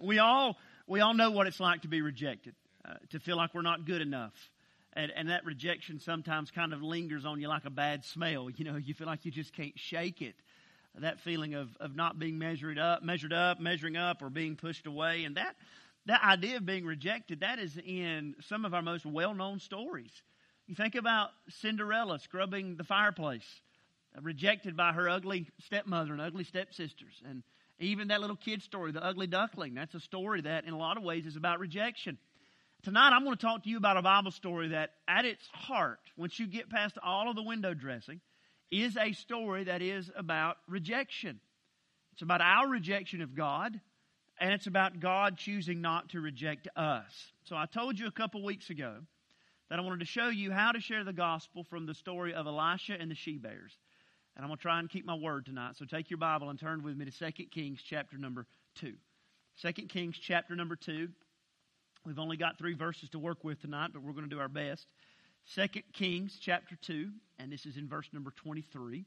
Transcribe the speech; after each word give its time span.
We 0.00 0.18
all 0.18 0.56
we 0.86 1.00
all 1.00 1.14
know 1.14 1.30
what 1.30 1.46
it's 1.46 1.60
like 1.60 1.82
to 1.82 1.88
be 1.88 2.00
rejected, 2.00 2.54
uh, 2.84 2.94
to 3.10 3.20
feel 3.20 3.36
like 3.36 3.54
we're 3.54 3.62
not 3.62 3.84
good 3.84 4.00
enough. 4.00 4.32
And, 4.94 5.12
and 5.14 5.28
that 5.28 5.44
rejection 5.44 6.00
sometimes 6.00 6.50
kind 6.50 6.72
of 6.72 6.82
lingers 6.82 7.26
on 7.26 7.40
you 7.40 7.48
like 7.48 7.66
a 7.66 7.70
bad 7.70 8.04
smell. 8.04 8.48
You 8.48 8.64
know, 8.64 8.76
you 8.76 8.94
feel 8.94 9.06
like 9.06 9.24
you 9.24 9.30
just 9.30 9.52
can't 9.52 9.78
shake 9.78 10.22
it. 10.22 10.34
That 10.98 11.20
feeling 11.20 11.54
of, 11.54 11.68
of 11.78 11.94
not 11.94 12.18
being 12.18 12.38
measured 12.38 12.78
up, 12.78 13.04
measured 13.04 13.32
up, 13.32 13.60
measuring 13.60 13.96
up, 13.96 14.20
or 14.20 14.30
being 14.30 14.56
pushed 14.56 14.86
away. 14.86 15.24
And 15.24 15.36
that, 15.36 15.54
that 16.06 16.24
idea 16.24 16.56
of 16.56 16.66
being 16.66 16.84
rejected, 16.84 17.40
that 17.40 17.60
is 17.60 17.76
in 17.76 18.34
some 18.40 18.64
of 18.64 18.74
our 18.74 18.82
most 18.82 19.06
well 19.06 19.34
known 19.34 19.60
stories. 19.60 20.10
You 20.66 20.74
think 20.74 20.96
about 20.96 21.30
Cinderella 21.48 22.18
scrubbing 22.18 22.76
the 22.76 22.84
fireplace, 22.84 23.46
rejected 24.20 24.76
by 24.76 24.92
her 24.92 25.08
ugly 25.08 25.48
stepmother 25.60 26.12
and 26.12 26.20
ugly 26.20 26.44
stepsisters. 26.44 27.22
And 27.28 27.42
even 27.80 28.08
that 28.08 28.20
little 28.20 28.36
kid 28.36 28.62
story, 28.62 28.92
the 28.92 29.04
ugly 29.04 29.26
duckling, 29.26 29.74
that's 29.74 29.94
a 29.94 30.00
story 30.00 30.40
that 30.42 30.64
in 30.64 30.72
a 30.72 30.78
lot 30.78 30.96
of 30.96 31.02
ways 31.02 31.26
is 31.26 31.36
about 31.36 31.60
rejection. 31.60 32.18
Tonight, 32.82 33.10
I'm 33.12 33.24
going 33.24 33.36
to 33.36 33.42
talk 33.42 33.64
to 33.64 33.70
you 33.70 33.76
about 33.76 33.96
a 33.96 34.02
Bible 34.02 34.30
story 34.30 34.68
that, 34.68 34.90
at 35.08 35.24
its 35.24 35.46
heart, 35.52 36.00
once 36.16 36.38
you 36.38 36.46
get 36.46 36.70
past 36.70 36.96
all 37.02 37.28
of 37.28 37.36
the 37.36 37.42
window 37.42 37.74
dressing, 37.74 38.20
is 38.70 38.96
a 38.96 39.12
story 39.12 39.64
that 39.64 39.82
is 39.82 40.10
about 40.16 40.58
rejection. 40.68 41.40
It's 42.12 42.22
about 42.22 42.40
our 42.40 42.68
rejection 42.68 43.20
of 43.20 43.34
God, 43.34 43.80
and 44.40 44.52
it's 44.52 44.66
about 44.66 45.00
God 45.00 45.38
choosing 45.38 45.80
not 45.80 46.10
to 46.10 46.20
reject 46.20 46.68
us. 46.76 47.32
So, 47.44 47.56
I 47.56 47.66
told 47.66 47.98
you 47.98 48.06
a 48.06 48.12
couple 48.12 48.44
weeks 48.44 48.70
ago 48.70 48.94
that 49.70 49.78
I 49.78 49.82
wanted 49.82 50.00
to 50.00 50.06
show 50.06 50.28
you 50.28 50.52
how 50.52 50.72
to 50.72 50.80
share 50.80 51.04
the 51.04 51.12
gospel 51.12 51.64
from 51.64 51.86
the 51.86 51.94
story 51.94 52.32
of 52.34 52.46
Elisha 52.46 52.96
and 52.98 53.10
the 53.10 53.14
she 53.14 53.38
bears. 53.38 53.76
And 54.38 54.44
I'm 54.44 54.50
going 54.50 54.58
to 54.58 54.62
try 54.62 54.78
and 54.78 54.88
keep 54.88 55.04
my 55.04 55.16
word 55.16 55.46
tonight. 55.46 55.74
So, 55.76 55.84
take 55.84 56.10
your 56.10 56.18
Bible 56.18 56.48
and 56.48 56.58
turn 56.58 56.84
with 56.84 56.96
me 56.96 57.04
to 57.04 57.32
2 57.32 57.44
Kings 57.46 57.80
chapter 57.84 58.16
number 58.16 58.46
2. 58.76 58.94
2 59.60 59.72
Kings 59.88 60.16
chapter 60.16 60.54
number 60.54 60.76
2. 60.76 61.08
We've 62.06 62.20
only 62.20 62.36
got 62.36 62.56
three 62.56 62.74
verses 62.74 63.08
to 63.10 63.18
work 63.18 63.42
with 63.42 63.60
tonight, 63.60 63.90
but 63.92 64.02
we're 64.02 64.12
going 64.12 64.28
to 64.28 64.34
do 64.34 64.40
our 64.40 64.48
best. 64.48 64.86
Second 65.44 65.82
Kings 65.92 66.38
chapter 66.40 66.76
2, 66.86 67.10
and 67.40 67.50
this 67.50 67.66
is 67.66 67.76
in 67.76 67.88
verse 67.88 68.08
number 68.12 68.30
23. 68.30 69.04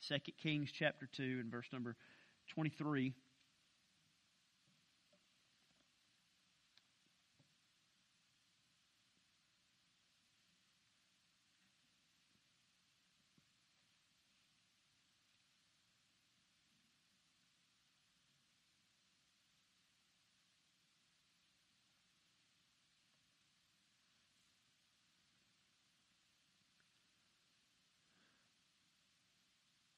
Second 0.00 0.34
Kings 0.42 0.70
chapter 0.78 1.08
2 1.16 1.22
and 1.40 1.50
verse 1.50 1.66
number 1.72 1.96
23. 2.54 3.14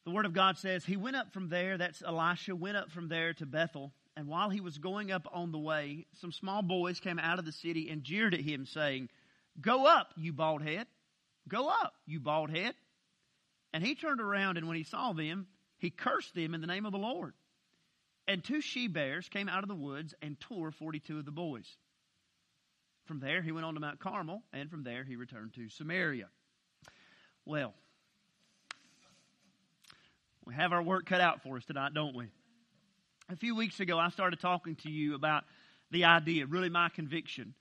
The 0.08 0.14
Word 0.14 0.24
of 0.24 0.32
God 0.32 0.56
says, 0.56 0.86
He 0.86 0.96
went 0.96 1.16
up 1.16 1.34
from 1.34 1.50
there, 1.50 1.76
that's 1.76 2.00
Elisha, 2.00 2.56
went 2.56 2.78
up 2.78 2.90
from 2.90 3.08
there 3.08 3.34
to 3.34 3.44
Bethel. 3.44 3.92
And 4.16 4.26
while 4.26 4.48
he 4.48 4.62
was 4.62 4.78
going 4.78 5.12
up 5.12 5.28
on 5.34 5.52
the 5.52 5.58
way, 5.58 6.06
some 6.14 6.32
small 6.32 6.62
boys 6.62 6.98
came 6.98 7.18
out 7.18 7.38
of 7.38 7.44
the 7.44 7.52
city 7.52 7.90
and 7.90 8.02
jeered 8.02 8.32
at 8.32 8.40
him, 8.40 8.64
saying, 8.64 9.10
Go 9.60 9.84
up, 9.84 10.14
you 10.16 10.32
bald 10.32 10.62
head. 10.62 10.86
Go 11.46 11.68
up, 11.68 11.92
you 12.06 12.20
bald 12.20 12.48
head. 12.48 12.72
And 13.74 13.84
he 13.84 13.94
turned 13.94 14.22
around, 14.22 14.56
and 14.56 14.66
when 14.66 14.78
he 14.78 14.82
saw 14.82 15.12
them, 15.12 15.46
he 15.76 15.90
cursed 15.90 16.34
them 16.34 16.54
in 16.54 16.62
the 16.62 16.66
name 16.66 16.86
of 16.86 16.92
the 16.92 16.98
Lord. 16.98 17.34
And 18.26 18.42
two 18.42 18.62
she 18.62 18.88
bears 18.88 19.28
came 19.28 19.50
out 19.50 19.62
of 19.62 19.68
the 19.68 19.74
woods 19.74 20.14
and 20.22 20.40
tore 20.40 20.70
42 20.70 21.18
of 21.18 21.26
the 21.26 21.30
boys. 21.30 21.76
From 23.04 23.20
there, 23.20 23.42
he 23.42 23.52
went 23.52 23.66
on 23.66 23.74
to 23.74 23.80
Mount 23.80 24.00
Carmel, 24.00 24.42
and 24.54 24.70
from 24.70 24.84
there, 24.84 25.04
he 25.04 25.16
returned 25.16 25.52
to 25.56 25.68
Samaria. 25.68 26.28
Well, 27.44 27.74
we 30.48 30.54
have 30.54 30.72
our 30.72 30.82
work 30.82 31.04
cut 31.04 31.20
out 31.20 31.42
for 31.42 31.58
us 31.58 31.64
tonight, 31.66 31.92
don't 31.92 32.16
we? 32.16 32.26
A 33.28 33.36
few 33.36 33.54
weeks 33.54 33.80
ago, 33.80 33.98
I 33.98 34.08
started 34.08 34.40
talking 34.40 34.76
to 34.76 34.90
you 34.90 35.14
about 35.14 35.44
the 35.90 36.04
idea, 36.06 36.46
really 36.46 36.70
my 36.70 36.88
conviction, 36.88 37.52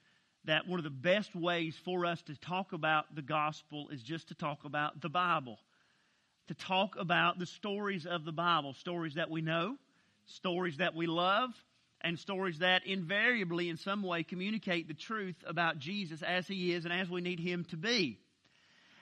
that 0.45 0.69
one 0.69 0.79
of 0.79 0.85
the 0.85 0.89
best 0.89 1.35
ways 1.35 1.75
for 1.83 2.05
us 2.05 2.21
to 2.27 2.35
talk 2.37 2.71
about 2.71 3.13
the 3.13 3.21
gospel 3.21 3.89
is 3.89 4.01
just 4.01 4.29
to 4.29 4.35
talk 4.35 4.63
about 4.63 5.01
the 5.01 5.09
Bible. 5.09 5.57
To 6.47 6.53
talk 6.53 6.95
about 6.97 7.39
the 7.39 7.45
stories 7.45 8.05
of 8.05 8.23
the 8.23 8.31
Bible, 8.31 8.73
stories 8.75 9.15
that 9.15 9.29
we 9.29 9.41
know, 9.41 9.75
stories 10.27 10.77
that 10.77 10.95
we 10.95 11.07
love, 11.07 11.49
and 11.99 12.17
stories 12.17 12.59
that 12.59 12.87
invariably, 12.87 13.67
in 13.67 13.75
some 13.75 14.01
way, 14.01 14.23
communicate 14.23 14.87
the 14.87 14.93
truth 14.93 15.35
about 15.45 15.77
Jesus 15.77 16.23
as 16.23 16.47
he 16.47 16.71
is 16.71 16.85
and 16.85 16.93
as 16.93 17.09
we 17.09 17.19
need 17.19 17.41
him 17.41 17.65
to 17.65 17.75
be. 17.75 18.17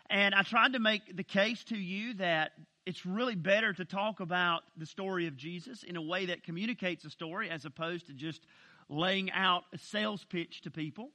And 0.10 0.34
I 0.34 0.42
tried 0.42 0.74
to 0.74 0.80
make 0.80 1.16
the 1.16 1.24
case 1.24 1.64
to 1.66 1.78
you 1.78 2.16
that 2.16 2.54
it's 2.86 3.06
really 3.06 3.36
better 3.36 3.74
to 3.74 3.86
talk 3.86 4.20
about 4.20 4.64
the 4.78 4.86
story 4.86 5.28
of 5.28 5.36
Jesus 5.36 5.84
in 5.84 5.96
a 5.96 6.02
way 6.02 6.28
that 6.28 6.44
communicates 6.44 7.04
a 7.06 7.10
story 7.10 7.50
as 7.50 7.66
opposed 7.66 8.08
to 8.08 8.14
just 8.14 8.42
laying 8.90 9.32
out 9.32 9.64
a 9.74 9.78
sales 9.78 10.24
pitch 10.24 10.62
to 10.62 10.72
people. 10.72 11.10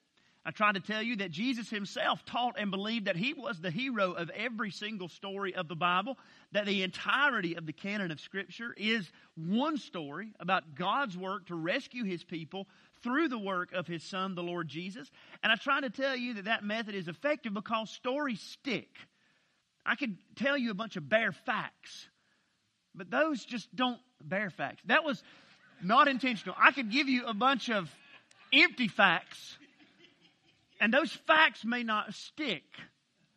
I 0.45 0.53
tried 0.53 0.77
to 0.77 0.81
tell 0.81 1.03
you 1.03 1.17
that 1.17 1.31
Jesus 1.31 1.69
himself 1.69 2.25
taught 2.25 2.59
and 2.59 2.71
believed 2.71 3.07
that 3.07 3.17
he 3.17 3.35
was 3.35 3.61
the 3.61 3.71
hero 3.71 4.13
of 4.13 4.31
every 4.31 4.71
single 4.71 5.09
story 5.09 5.55
of 5.55 5.69
the 5.69 5.77
Bible, 5.77 6.17
that 6.53 6.65
the 6.65 6.83
entirety 6.83 7.57
of 7.57 7.67
the 7.67 7.75
canon 7.75 8.11
of 8.11 8.21
Scripture 8.21 8.75
is 8.77 9.11
one 9.37 9.77
story 9.77 10.33
about 10.41 10.75
God's 10.75 11.17
work 11.17 11.49
to 11.49 11.55
rescue 11.55 12.05
his 12.05 12.25
people 12.25 12.67
through 13.03 13.29
the 13.29 13.39
work 13.39 13.73
of 13.75 13.87
his 13.87 14.03
son, 14.03 14.35
the 14.35 14.43
Lord 14.43 14.67
Jesus. 14.67 15.11
And 15.43 15.53
I 15.53 15.57
tried 15.57 15.83
to 15.83 15.91
tell 15.91 16.17
you 16.17 16.35
that 16.35 16.47
that 16.47 16.65
method 16.65 16.95
is 16.95 17.09
effective 17.09 17.53
because 17.53 17.91
stories 17.91 18.41
stick. 18.41 18.89
I 19.85 19.95
could 19.97 20.17
tell 20.37 20.57
you 20.57 20.71
a 20.71 20.75
bunch 20.75 20.97
of 20.97 21.09
bare 21.09 21.33
facts, 21.33 22.09
but 22.95 23.11
those 23.11 23.45
just 23.45 23.75
don't 23.75 24.01
bear 24.23 24.51
facts. 24.51 24.83
That 24.87 25.05
was 25.05 25.23
not 25.83 26.09
intentional. 26.09 26.55
I 26.59 26.73
could 26.73 26.91
give 26.91 27.09
you 27.09 27.25
a 27.27 27.35
bunch 27.35 27.71
of 27.71 27.91
empty 28.53 28.89
facts, 28.89 29.57
and 30.81 30.93
those 30.93 31.13
facts 31.27 31.65
may 31.65 31.83
not 31.83 32.15
stick, 32.15 32.65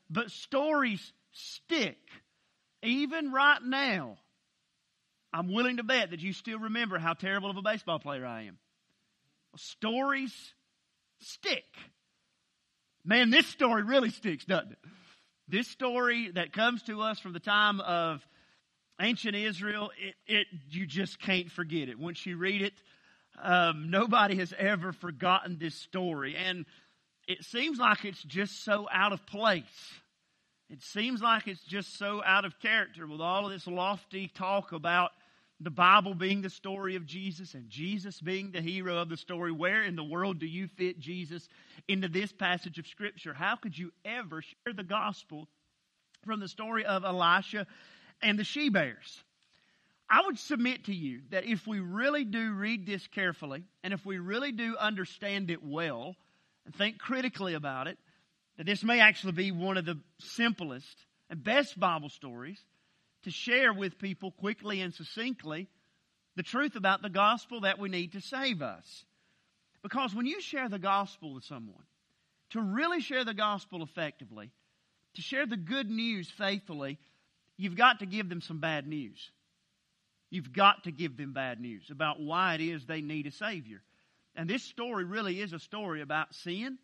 but 0.09 0.31
stories 0.31 1.13
stick. 1.31 1.97
Even 2.81 3.31
right 3.31 3.61
now, 3.63 4.17
I'm 5.31 5.51
willing 5.51 5.77
to 5.77 5.83
bet 5.83 6.11
that 6.11 6.19
you 6.19 6.33
still 6.33 6.59
remember 6.59 6.99
how 6.99 7.13
terrible 7.13 7.49
of 7.49 7.57
a 7.57 7.61
baseball 7.61 7.99
player 7.99 8.25
I 8.25 8.43
am. 8.43 8.57
Stories 9.55 10.33
stick. 11.21 11.63
Man, 13.05 13.29
this 13.29 13.47
story 13.47 13.83
really 13.83 14.09
sticks, 14.09 14.45
doesn't 14.45 14.73
it? 14.73 14.77
This 15.47 15.67
story 15.67 16.31
that 16.31 16.53
comes 16.53 16.83
to 16.83 17.01
us 17.01 17.19
from 17.19 17.33
the 17.33 17.39
time 17.39 17.81
of 17.81 18.25
ancient 19.01 19.35
Israel, 19.35 19.91
it, 20.01 20.15
it 20.25 20.47
you 20.69 20.85
just 20.85 21.19
can't 21.19 21.51
forget 21.51 21.89
it. 21.89 21.99
Once 21.99 22.25
you 22.25 22.37
read 22.37 22.61
it, 22.61 22.73
um, 23.41 23.89
nobody 23.89 24.35
has 24.37 24.53
ever 24.57 24.93
forgotten 24.93 25.57
this 25.59 25.75
story. 25.75 26.35
And 26.35 26.65
it 27.27 27.43
seems 27.43 27.79
like 27.79 28.05
it's 28.05 28.23
just 28.23 28.63
so 28.63 28.87
out 28.91 29.11
of 29.11 29.25
place. 29.25 29.63
It 30.69 30.81
seems 30.81 31.21
like 31.21 31.47
it's 31.47 31.63
just 31.63 31.97
so 31.97 32.23
out 32.25 32.45
of 32.45 32.59
character 32.59 33.05
with 33.05 33.21
all 33.21 33.45
of 33.45 33.51
this 33.51 33.67
lofty 33.67 34.29
talk 34.33 34.71
about 34.71 35.11
the 35.63 35.71
Bible 35.71 36.13
being 36.13 36.41
the 36.41 36.49
story 36.49 36.95
of 36.95 37.05
Jesus 37.05 37.53
and 37.53 37.69
Jesus 37.69 38.19
being 38.19 38.51
the 38.51 38.61
hero 38.61 38.97
of 38.97 39.09
the 39.09 39.17
story. 39.17 39.51
Where 39.51 39.83
in 39.83 39.95
the 39.95 40.03
world 40.03 40.39
do 40.39 40.45
you 40.45 40.67
fit 40.67 40.99
Jesus 40.99 41.47
into 41.87 42.07
this 42.07 42.31
passage 42.31 42.79
of 42.79 42.87
Scripture? 42.87 43.33
How 43.33 43.55
could 43.55 43.77
you 43.77 43.91
ever 44.03 44.41
share 44.41 44.73
the 44.73 44.83
gospel 44.83 45.47
from 46.25 46.39
the 46.39 46.47
story 46.47 46.85
of 46.85 47.03
Elisha 47.03 47.65
and 48.21 48.37
the 48.37 48.43
she 48.43 48.69
bears? 48.69 49.23
I 50.09 50.21
would 50.25 50.37
submit 50.37 50.85
to 50.85 50.93
you 50.93 51.21
that 51.31 51.45
if 51.45 51.65
we 51.65 51.79
really 51.79 52.25
do 52.25 52.51
read 52.51 52.85
this 52.85 53.07
carefully 53.07 53.63
and 53.83 53.93
if 53.93 54.05
we 54.05 54.19
really 54.19 54.51
do 54.51 54.75
understand 54.77 55.49
it 55.49 55.63
well 55.63 56.15
and 56.65 56.75
think 56.75 56.99
critically 56.99 57.53
about 57.53 57.87
it, 57.87 57.97
that 58.57 58.65
this 58.65 58.83
may 58.83 58.99
actually 58.99 59.33
be 59.33 59.51
one 59.51 59.77
of 59.77 59.85
the 59.85 59.99
simplest 60.19 61.05
and 61.29 61.43
best 61.43 61.79
Bible 61.79 62.09
stories 62.09 62.59
to 63.23 63.31
share 63.31 63.73
with 63.73 63.99
people 63.99 64.31
quickly 64.31 64.81
and 64.81 64.93
succinctly 64.93 65.67
the 66.35 66.43
truth 66.43 66.75
about 66.75 67.01
the 67.01 67.09
gospel 67.09 67.61
that 67.61 67.79
we 67.79 67.89
need 67.89 68.13
to 68.13 68.21
save 68.21 68.61
us. 68.61 69.05
Because 69.81 70.15
when 70.15 70.25
you 70.25 70.41
share 70.41 70.69
the 70.69 70.79
gospel 70.79 71.33
with 71.33 71.43
someone, 71.43 71.83
to 72.51 72.61
really 72.61 73.01
share 73.01 73.25
the 73.25 73.33
gospel 73.33 73.83
effectively, 73.83 74.51
to 75.15 75.21
share 75.21 75.45
the 75.45 75.57
good 75.57 75.89
news 75.89 76.29
faithfully, 76.37 76.97
you've 77.57 77.75
got 77.75 77.99
to 77.99 78.05
give 78.05 78.29
them 78.29 78.41
some 78.41 78.59
bad 78.59 78.87
news. 78.87 79.31
You've 80.29 80.53
got 80.53 80.85
to 80.85 80.91
give 80.91 81.17
them 81.17 81.33
bad 81.33 81.59
news 81.59 81.89
about 81.91 82.19
why 82.19 82.55
it 82.55 82.61
is 82.61 82.85
they 82.85 83.01
need 83.01 83.27
a 83.27 83.31
Savior. 83.31 83.81
And 84.35 84.49
this 84.49 84.63
story 84.63 85.03
really 85.03 85.39
is 85.39 85.53
a 85.53 85.59
story 85.59 86.01
about 86.01 86.33
sin. 86.33 86.79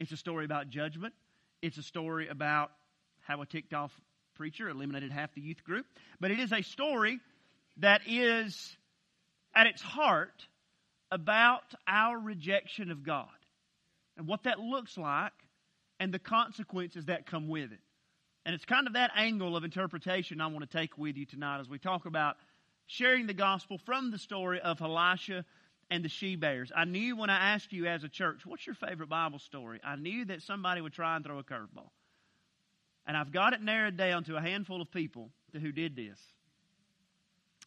It's 0.00 0.10
a 0.10 0.16
story 0.16 0.44
about 0.44 0.68
judgment. 0.68 1.14
It's 1.62 1.78
a 1.78 1.82
story 1.82 2.28
about 2.28 2.72
how 3.20 3.40
a 3.40 3.46
ticked 3.46 3.74
off 3.74 3.92
preacher, 4.38 4.68
eliminated 4.70 5.12
half 5.12 5.34
the 5.34 5.42
youth 5.42 5.62
group. 5.64 5.84
But 6.20 6.30
it 6.30 6.40
is 6.40 6.52
a 6.52 6.62
story 6.62 7.20
that 7.78 8.00
is, 8.06 8.76
at 9.54 9.66
its 9.66 9.82
heart, 9.82 10.46
about 11.10 11.74
our 11.86 12.18
rejection 12.18 12.90
of 12.90 13.02
God 13.02 13.28
and 14.16 14.26
what 14.26 14.44
that 14.44 14.58
looks 14.58 14.96
like 14.96 15.32
and 16.00 16.14
the 16.14 16.18
consequences 16.18 17.06
that 17.06 17.26
come 17.26 17.48
with 17.48 17.72
it. 17.72 17.80
And 18.46 18.54
it's 18.54 18.64
kind 18.64 18.86
of 18.86 18.94
that 18.94 19.10
angle 19.14 19.56
of 19.56 19.64
interpretation 19.64 20.40
I 20.40 20.46
want 20.46 20.70
to 20.70 20.78
take 20.78 20.96
with 20.96 21.16
you 21.16 21.26
tonight 21.26 21.60
as 21.60 21.68
we 21.68 21.78
talk 21.78 22.06
about 22.06 22.36
sharing 22.86 23.26
the 23.26 23.34
gospel 23.34 23.78
from 23.84 24.10
the 24.10 24.18
story 24.18 24.60
of 24.60 24.80
Elisha 24.80 25.44
and 25.90 26.04
the 26.04 26.08
she 26.08 26.36
bears. 26.36 26.70
I 26.74 26.84
knew 26.84 27.16
when 27.16 27.30
I 27.30 27.54
asked 27.54 27.72
you 27.72 27.86
as 27.86 28.04
a 28.04 28.08
church, 28.08 28.46
what's 28.46 28.66
your 28.66 28.74
favorite 28.74 29.08
Bible 29.08 29.38
story? 29.38 29.80
I 29.84 29.96
knew 29.96 30.24
that 30.26 30.42
somebody 30.42 30.80
would 30.80 30.92
try 30.92 31.16
and 31.16 31.24
throw 31.24 31.38
a 31.38 31.44
curveball. 31.44 31.90
And 33.08 33.16
I've 33.16 33.32
got 33.32 33.54
it 33.54 33.62
narrowed 33.62 33.96
down 33.96 34.24
to 34.24 34.36
a 34.36 34.40
handful 34.40 34.82
of 34.82 34.92
people 34.92 35.30
who 35.52 35.72
did 35.72 35.96
this. 35.96 36.20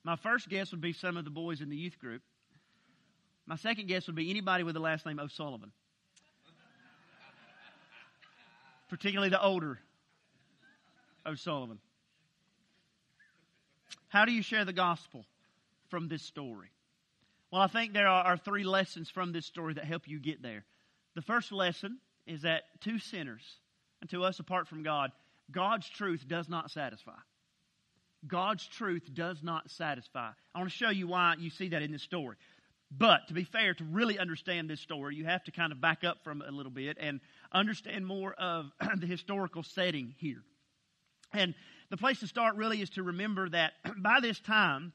My 0.04 0.16
first 0.16 0.48
guess 0.48 0.72
would 0.72 0.82
be 0.82 0.94
some 0.94 1.18
of 1.18 1.26
the 1.26 1.32
boys 1.32 1.62
in 1.62 1.70
the 1.70 1.76
youth 1.76 1.98
group. 2.00 2.22
My 3.48 3.56
second 3.56 3.88
guess 3.88 4.06
would 4.06 4.16
be 4.16 4.30
anybody 4.30 4.64
with 4.64 4.76
the 4.76 4.80
last 4.80 5.04
name 5.06 5.20
O'Sullivan. 5.20 5.72
Particularly 8.88 9.30
the 9.30 9.42
older 9.42 9.80
O'Sullivan. 11.26 11.80
How 14.10 14.26
do 14.26 14.32
you 14.32 14.44
share 14.44 14.64
the 14.64 14.74
gospel 14.74 15.26
from 15.90 16.08
this 16.08 16.22
story? 16.22 16.70
Well, 17.50 17.62
I 17.62 17.68
think 17.68 17.94
there 17.94 18.08
are, 18.08 18.38
three 18.38 18.64
lessons 18.64 19.10
from 19.10 19.32
this 19.32 19.46
story 19.46 19.74
that 19.74 19.86
help 19.86 20.08
you 20.08 20.20
get 20.20 20.44
there. 20.44 20.66
The 21.16 21.22
first 21.22 21.52
lesson 21.52 21.98
is 22.28 22.44
that 22.44 22.64
two 22.80 23.00
sinners 23.00 23.42
and 24.02 24.10
to 24.12 24.24
us 24.24 24.40
apart 24.40 24.68
from 24.68 24.84
God, 24.84 25.12
God's 25.52 25.90
truth 25.90 26.28
does 26.28 26.50
not 26.50 26.72
satisfy. 26.72 27.18
God's 28.28 28.66
truth 28.68 29.10
does 29.14 29.42
not 29.42 29.70
satisfy. 29.72 30.30
I 30.54 30.60
want 30.60 30.70
to 30.70 30.78
show 30.78 30.90
you 30.90 31.08
why 31.08 31.36
you 31.40 31.50
see 31.50 31.70
that 31.70 31.82
in 31.82 31.92
this 31.92 32.04
story. 32.04 32.36
But 32.92 33.28
to 33.30 33.34
be 33.34 33.46
fair, 33.46 33.74
to 33.74 33.84
really 33.86 34.20
understand 34.20 34.70
this 34.70 34.82
story, 34.82 35.16
you 35.16 35.26
have 35.26 35.44
to 35.46 35.52
kind 35.52 35.72
of 35.72 35.80
back 35.80 36.04
up 36.04 36.18
from 36.24 36.44
a 36.46 36.52
little 36.52 36.72
bit 36.72 36.98
and 37.00 37.22
understand 37.52 38.06
more 38.06 38.34
of 38.34 38.66
the 38.98 39.08
historical 39.08 39.64
setting 39.64 40.14
here. 40.18 40.44
And 41.34 41.56
the 41.90 41.98
place 41.98 42.20
to 42.20 42.28
start 42.28 42.58
really 42.58 42.82
is 42.82 42.90
to 42.92 43.04
remember 43.04 43.50
that 43.50 43.74
by 43.98 44.20
this 44.20 44.40
time, 44.40 44.94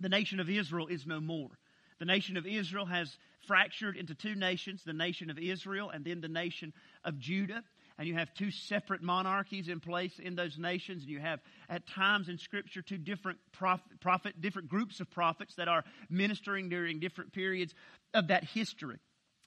the 0.00 0.08
nation 0.08 0.40
of 0.40 0.50
Israel 0.50 0.88
is 0.88 1.06
no 1.06 1.20
more. 1.20 1.50
The 1.98 2.04
nation 2.04 2.36
of 2.36 2.46
Israel 2.46 2.86
has 2.86 3.16
fractured 3.46 3.96
into 3.96 4.14
two 4.14 4.34
nations 4.34 4.82
the 4.84 4.92
nation 4.92 5.30
of 5.30 5.38
Israel 5.38 5.90
and 5.90 6.04
then 6.04 6.20
the 6.20 6.28
nation 6.28 6.72
of 7.04 7.18
Judah. 7.18 7.62
And 7.98 8.06
you 8.06 8.14
have 8.14 8.32
two 8.34 8.50
separate 8.50 9.02
monarchies 9.02 9.68
in 9.68 9.80
place 9.80 10.18
in 10.18 10.34
those 10.34 10.58
nations. 10.58 11.02
And 11.02 11.10
you 11.10 11.20
have, 11.20 11.40
at 11.68 11.86
times 11.88 12.28
in 12.28 12.36
Scripture, 12.38 12.82
two 12.82 12.98
different 12.98 13.38
prophet, 13.52 14.00
prophet 14.00 14.40
different 14.40 14.68
groups 14.68 15.00
of 15.00 15.10
prophets 15.10 15.54
that 15.56 15.68
are 15.68 15.84
ministering 16.10 16.68
during 16.68 17.00
different 17.00 17.32
periods 17.32 17.74
of 18.12 18.28
that 18.28 18.44
history. 18.44 18.98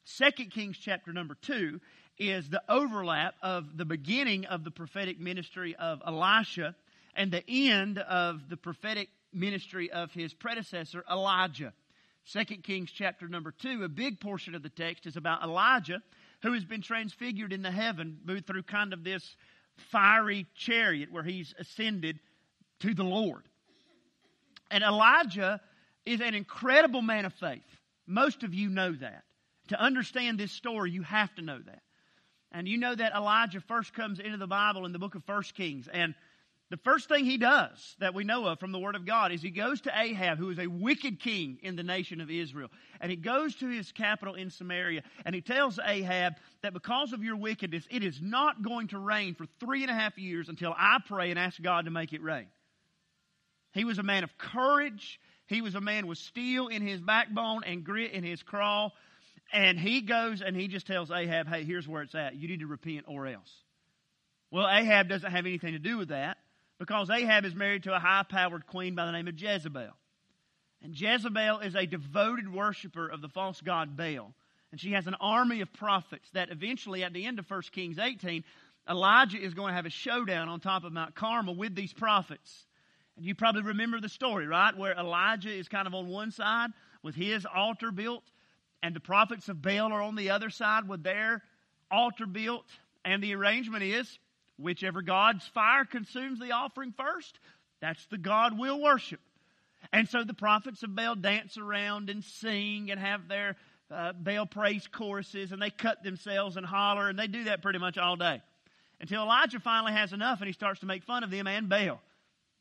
Second 0.03 0.51
Kings 0.51 0.77
chapter 0.77 1.13
number 1.13 1.35
two 1.41 1.79
is 2.17 2.49
the 2.49 2.63
overlap 2.67 3.35
of 3.43 3.77
the 3.77 3.85
beginning 3.85 4.45
of 4.45 4.63
the 4.63 4.71
prophetic 4.71 5.19
ministry 5.19 5.75
of 5.75 6.01
Elisha 6.05 6.75
and 7.15 7.31
the 7.31 7.43
end 7.47 7.99
of 7.99 8.49
the 8.49 8.57
prophetic 8.57 9.09
ministry 9.31 9.91
of 9.91 10.11
his 10.11 10.33
predecessor, 10.33 11.03
Elijah. 11.09 11.73
Second 12.25 12.63
Kings 12.63 12.91
chapter 12.91 13.27
number 13.27 13.51
2, 13.51 13.83
a 13.83 13.89
big 13.89 14.19
portion 14.19 14.53
of 14.53 14.61
the 14.61 14.69
text 14.69 15.05
is 15.05 15.17
about 15.17 15.43
Elijah, 15.43 16.01
who 16.41 16.53
has 16.53 16.65
been 16.65 16.81
transfigured 16.81 17.53
in 17.53 17.61
the 17.61 17.71
heaven 17.71 18.19
through 18.45 18.63
kind 18.63 18.93
of 18.93 19.03
this 19.03 19.35
fiery 19.91 20.45
chariot 20.55 21.11
where 21.11 21.23
he's 21.23 21.53
ascended 21.59 22.19
to 22.79 22.93
the 22.93 23.03
Lord. 23.03 23.43
And 24.71 24.83
Elijah 24.83 25.59
is 26.05 26.21
an 26.21 26.33
incredible 26.33 27.01
man 27.01 27.25
of 27.25 27.33
faith. 27.33 27.61
Most 28.07 28.43
of 28.43 28.53
you 28.53 28.69
know 28.69 28.93
that. 28.93 29.23
To 29.69 29.79
understand 29.79 30.39
this 30.39 30.51
story, 30.51 30.91
you 30.91 31.03
have 31.03 31.33
to 31.35 31.41
know 31.41 31.59
that. 31.59 31.81
And 32.51 32.67
you 32.67 32.77
know 32.77 32.95
that 32.95 33.13
Elijah 33.13 33.61
first 33.61 33.93
comes 33.93 34.19
into 34.19 34.37
the 34.37 34.47
Bible 34.47 34.85
in 34.85 34.91
the 34.91 34.99
book 34.99 35.15
of 35.15 35.23
First 35.25 35.53
Kings. 35.53 35.87
And 35.91 36.15
the 36.69 36.77
first 36.77 37.09
thing 37.09 37.25
he 37.25 37.37
does 37.37 37.95
that 37.99 38.13
we 38.13 38.23
know 38.23 38.45
of 38.45 38.59
from 38.59 38.71
the 38.71 38.77
Word 38.77 38.95
of 38.95 39.03
God 39.03 39.31
is 39.31 39.41
he 39.41 39.49
goes 39.49 39.81
to 39.81 39.91
Ahab, 39.93 40.37
who 40.37 40.51
is 40.51 40.59
a 40.59 40.67
wicked 40.67 41.19
king 41.19 41.57
in 41.63 41.75
the 41.75 41.81
nation 41.81 42.21
of 42.21 42.29
Israel. 42.29 42.69
And 43.01 43.09
he 43.09 43.15
goes 43.17 43.55
to 43.55 43.67
his 43.67 43.91
capital 43.91 44.35
in 44.35 44.51
Samaria 44.51 45.01
and 45.25 45.33
he 45.33 45.41
tells 45.41 45.79
Ahab 45.83 46.33
that 46.61 46.73
because 46.73 47.11
of 47.11 47.23
your 47.23 47.37
wickedness, 47.37 47.87
it 47.89 48.03
is 48.03 48.21
not 48.21 48.61
going 48.61 48.89
to 48.89 48.99
rain 48.99 49.33
for 49.33 49.47
three 49.59 49.81
and 49.81 49.89
a 49.89 49.95
half 49.95 50.15
years 50.19 50.47
until 50.47 50.71
I 50.77 50.99
pray 51.07 51.31
and 51.31 51.39
ask 51.39 51.59
God 51.59 51.85
to 51.85 51.91
make 51.91 52.13
it 52.13 52.21
rain. 52.21 52.45
He 53.73 53.83
was 53.83 53.97
a 53.97 54.03
man 54.03 54.23
of 54.23 54.37
courage. 54.37 55.19
He 55.47 55.61
was 55.63 55.73
a 55.73 55.81
man 55.81 56.05
with 56.05 56.19
steel 56.19 56.67
in 56.67 56.83
his 56.83 57.01
backbone 57.01 57.63
and 57.63 57.83
grit 57.83 58.11
in 58.11 58.23
his 58.23 58.43
craw. 58.43 58.91
And 59.51 59.79
he 59.79 60.01
goes 60.01 60.43
and 60.43 60.55
he 60.55 60.67
just 60.67 60.85
tells 60.85 61.09
Ahab, 61.09 61.47
hey, 61.47 61.63
here's 61.63 61.87
where 61.87 62.03
it's 62.03 62.13
at. 62.13 62.35
You 62.35 62.47
need 62.47 62.59
to 62.59 62.67
repent 62.67 63.05
or 63.07 63.25
else. 63.25 63.51
Well, 64.51 64.67
Ahab 64.69 65.09
doesn't 65.09 65.31
have 65.31 65.47
anything 65.47 65.73
to 65.73 65.79
do 65.79 65.97
with 65.97 66.09
that 66.09 66.37
because 66.79 67.09
Ahab 67.09 67.45
is 67.45 67.53
married 67.53 67.83
to 67.83 67.95
a 67.95 67.99
high 67.99 68.23
powered 68.23 68.65
queen 68.65 68.95
by 68.95 69.05
the 69.05 69.11
name 69.11 69.27
of 69.27 69.39
Jezebel. 69.39 69.91
And 70.81 70.99
Jezebel 70.99 71.59
is 71.59 71.75
a 71.75 71.85
devoted 71.85 72.51
worshiper 72.51 73.07
of 73.07 73.21
the 73.21 73.27
false 73.27 73.59
god 73.61 73.97
Baal. 73.97 74.33
And 74.71 74.79
she 74.79 74.93
has 74.93 75.07
an 75.07 75.15
army 75.19 75.61
of 75.61 75.73
prophets 75.73 76.29
that 76.33 76.51
eventually, 76.51 77.03
at 77.03 77.11
the 77.11 77.25
end 77.25 77.37
of 77.39 77.49
1 77.49 77.61
Kings 77.71 77.99
18, 77.99 78.43
Elijah 78.89 79.37
is 79.37 79.53
going 79.53 79.69
to 79.69 79.75
have 79.75 79.85
a 79.85 79.91
showdown 79.91 80.47
on 80.47 80.59
top 80.59 80.83
of 80.83 80.93
Mount 80.93 81.15
Carmel 81.15 81.55
with 81.55 81.75
these 81.75 81.91
prophets. 81.91 82.65
And 83.17 83.25
you 83.25 83.35
probably 83.35 83.63
remember 83.63 83.99
the 83.99 84.09
story, 84.09 84.47
right? 84.47 84.75
Where 84.77 84.93
Elijah 84.93 85.49
is 85.49 85.67
kind 85.67 85.87
of 85.87 85.93
on 85.93 86.07
one 86.07 86.31
side 86.31 86.69
with 87.03 87.15
his 87.15 87.45
altar 87.45 87.91
built, 87.91 88.23
and 88.81 88.95
the 88.95 88.99
prophets 88.99 89.49
of 89.49 89.61
Baal 89.61 89.91
are 89.91 90.01
on 90.01 90.15
the 90.15 90.29
other 90.29 90.49
side 90.49 90.87
with 90.87 91.03
their 91.03 91.41
altar 91.91 92.25
built. 92.25 92.67
And 93.03 93.21
the 93.21 93.35
arrangement 93.35 93.83
is 93.83 94.19
Whichever 94.59 95.01
God's 95.01 95.45
fire 95.47 95.85
consumes 95.85 96.39
the 96.39 96.51
offering 96.51 96.93
first, 96.97 97.39
that's 97.79 98.05
the 98.07 98.17
God 98.17 98.59
we'll 98.59 98.81
worship. 98.81 99.21
And 99.93 100.07
so 100.09 100.25
the 100.25 100.33
prophets 100.33 100.83
of 100.83 100.93
Baal 100.93 101.15
dance 101.15 101.57
around 101.57 102.09
and 102.09 102.23
sing 102.23 102.91
and 102.91 102.99
have 102.99 103.29
their 103.29 103.55
uh, 103.89 104.11
Baal 104.11 104.45
praise 104.45 104.85
choruses 104.87 105.53
and 105.53 105.61
they 105.61 105.69
cut 105.69 106.03
themselves 106.03 106.57
and 106.57 106.65
holler 106.65 107.07
and 107.07 107.17
they 107.17 107.27
do 107.27 107.45
that 107.45 107.61
pretty 107.61 107.79
much 107.79 107.97
all 107.97 108.17
day. 108.17 108.41
Until 108.99 109.23
Elijah 109.23 109.61
finally 109.61 109.93
has 109.93 110.11
enough 110.11 110.39
and 110.39 110.47
he 110.47 110.53
starts 110.53 110.81
to 110.81 110.85
make 110.85 111.05
fun 111.05 111.23
of 111.23 111.31
them 111.31 111.47
and 111.47 111.69
Baal. 111.69 112.01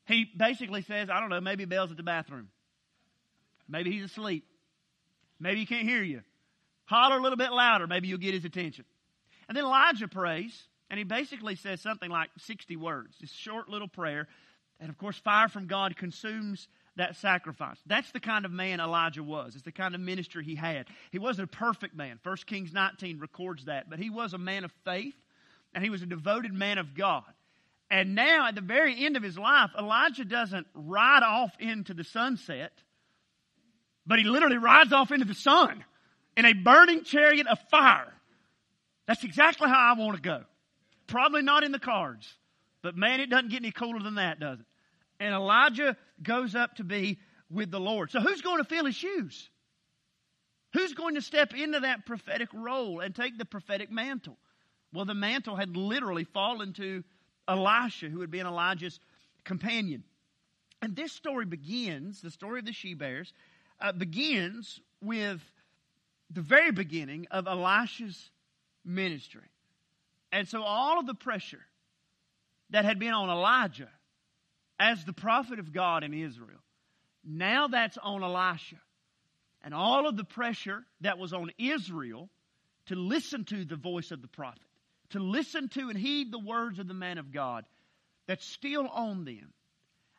He 0.07 0.25
basically 0.35 0.81
says, 0.83 1.09
I 1.09 1.19
don't 1.19 1.29
know, 1.29 1.41
maybe 1.41 1.65
Baal's 1.65 1.91
at 1.91 1.97
the 1.97 2.03
bathroom. 2.03 2.47
Maybe 3.67 3.91
he's 3.91 4.05
asleep. 4.05 4.45
Maybe 5.37 5.59
he 5.59 5.65
can't 5.65 5.87
hear 5.87 6.01
you. 6.01 6.21
Holler 6.85 7.17
a 7.17 7.21
little 7.21 7.37
bit 7.37 7.51
louder, 7.51 7.87
maybe 7.87 8.07
you'll 8.07 8.19
get 8.19 8.33
his 8.33 8.45
attention. 8.45 8.85
And 9.49 9.57
then 9.57 9.65
Elijah 9.65 10.07
prays 10.07 10.68
and 10.89 10.97
he 10.97 11.03
basically 11.03 11.55
says 11.55 11.81
something 11.81 12.09
like 12.09 12.29
60 12.37 12.75
words, 12.77 13.15
this 13.19 13.31
short 13.31 13.69
little 13.69 13.87
prayer. 13.87 14.27
And 14.79 14.89
of 14.89 14.97
course, 14.97 15.17
fire 15.17 15.49
from 15.49 15.67
God 15.67 15.97
consumes 15.97 16.67
that 16.95 17.15
sacrifice. 17.17 17.77
That's 17.85 18.11
the 18.11 18.19
kind 18.19 18.45
of 18.45 18.51
man 18.51 18.79
Elijah 18.79 19.23
was. 19.23 19.55
It's 19.55 19.63
the 19.63 19.71
kind 19.71 19.93
of 19.93 20.01
ministry 20.01 20.43
he 20.43 20.55
had. 20.55 20.87
He 21.11 21.19
wasn't 21.19 21.51
a 21.53 21.57
perfect 21.57 21.95
man. 21.95 22.19
1 22.23 22.37
Kings 22.45 22.73
19 22.73 23.19
records 23.19 23.65
that. 23.65 23.89
But 23.89 23.99
he 23.99 24.09
was 24.09 24.33
a 24.33 24.37
man 24.37 24.63
of 24.63 24.71
faith, 24.83 25.15
and 25.73 25.83
he 25.83 25.89
was 25.89 26.01
a 26.01 26.05
devoted 26.05 26.53
man 26.53 26.77
of 26.77 26.95
God. 26.95 27.23
And 27.91 28.15
now, 28.15 28.47
at 28.47 28.55
the 28.55 28.61
very 28.61 29.05
end 29.05 29.17
of 29.17 29.23
his 29.23 29.37
life, 29.37 29.71
Elijah 29.77 30.25
doesn't 30.25 30.67
ride 30.73 31.23
off 31.23 31.51
into 31.59 31.93
the 31.93 32.03
sunset, 32.03 32.71
but 34.05 34.19
he 34.19 34.25
literally 34.25 34.57
rides 34.57 34.93
off 34.93 35.11
into 35.11 35.25
the 35.25 35.33
sun 35.33 35.83
in 36.37 36.45
a 36.45 36.53
burning 36.53 37.03
chariot 37.03 37.47
of 37.47 37.59
fire. 37.71 38.13
That's 39.07 39.23
exactly 39.23 39.67
how 39.67 39.95
I 39.95 39.99
want 39.99 40.17
to 40.17 40.21
go. 40.21 40.43
Probably 41.09 41.41
not 41.41 41.63
in 41.63 41.71
the 41.71 41.79
cards. 41.79 42.27
But 42.81 42.95
man, 42.95 43.19
it 43.19 43.29
doesn't 43.29 43.49
get 43.49 43.61
any 43.61 43.71
cooler 43.71 43.99
than 43.99 44.15
that, 44.15 44.39
does 44.39 44.59
it? 44.59 44.65
And 45.19 45.33
Elijah 45.33 45.97
goes 46.23 46.55
up 46.55 46.75
to 46.75 46.83
be 46.83 47.19
with 47.51 47.71
the 47.71 47.79
Lord. 47.79 48.11
So 48.11 48.21
who's 48.21 48.41
going 48.41 48.59
to 48.59 48.63
fill 48.63 48.85
his 48.85 48.95
shoes? 48.95 49.49
Who's 50.73 50.93
going 50.93 51.15
to 51.15 51.21
step 51.21 51.53
into 51.53 51.81
that 51.81 52.05
prophetic 52.05 52.49
role 52.53 52.99
and 52.99 53.13
take 53.13 53.37
the 53.37 53.45
prophetic 53.45 53.91
mantle? 53.91 54.37
Well, 54.93 55.05
the 55.05 55.15
mantle 55.15 55.55
had 55.55 55.75
literally 55.75 56.23
fallen 56.23 56.73
to 56.73 57.03
Elisha, 57.47 58.07
who 58.07 58.21
had 58.21 58.31
been 58.31 58.45
Elijah's 58.45 58.99
companion. 59.43 60.03
And 60.81 60.95
this 60.95 61.11
story 61.11 61.45
begins, 61.45 62.21
the 62.21 62.31
story 62.31 62.59
of 62.59 62.65
the 62.65 62.71
she 62.71 62.93
bears, 62.93 63.33
uh, 63.81 63.91
begins 63.91 64.79
with 65.01 65.41
the 66.29 66.41
very 66.41 66.71
beginning 66.71 67.27
of 67.31 67.47
Elisha's 67.47 68.29
ministry. 68.85 69.48
And 70.31 70.47
so 70.47 70.63
all 70.63 70.99
of 70.99 71.07
the 71.07 71.15
pressure 71.15 71.61
that 72.69 72.85
had 72.85 72.99
been 72.99 73.13
on 73.13 73.29
Elijah 73.29 73.89
as 74.79 75.03
the 75.03 75.13
prophet 75.13 75.59
of 75.59 75.73
God 75.73 76.03
in 76.03 76.13
Israel, 76.13 76.59
now 77.23 77.67
that's 77.67 77.97
on 77.97 78.23
Elisha. 78.23 78.77
And 79.61 79.73
all 79.73 80.07
of 80.07 80.15
the 80.15 80.23
pressure 80.23 80.85
that 81.01 81.17
was 81.17 81.33
on 81.33 81.51
Israel 81.57 82.29
to 82.85 82.95
listen 82.95 83.43
to 83.45 83.65
the 83.65 83.75
voice 83.75 84.11
of 84.11 84.21
the 84.21 84.27
prophet, 84.27 84.61
to 85.09 85.19
listen 85.19 85.67
to 85.69 85.89
and 85.89 85.97
heed 85.97 86.31
the 86.31 86.39
words 86.39 86.79
of 86.79 86.87
the 86.87 86.93
man 86.93 87.17
of 87.17 87.31
God, 87.33 87.65
that's 88.25 88.45
still 88.45 88.87
on 88.87 89.25
them. 89.25 89.53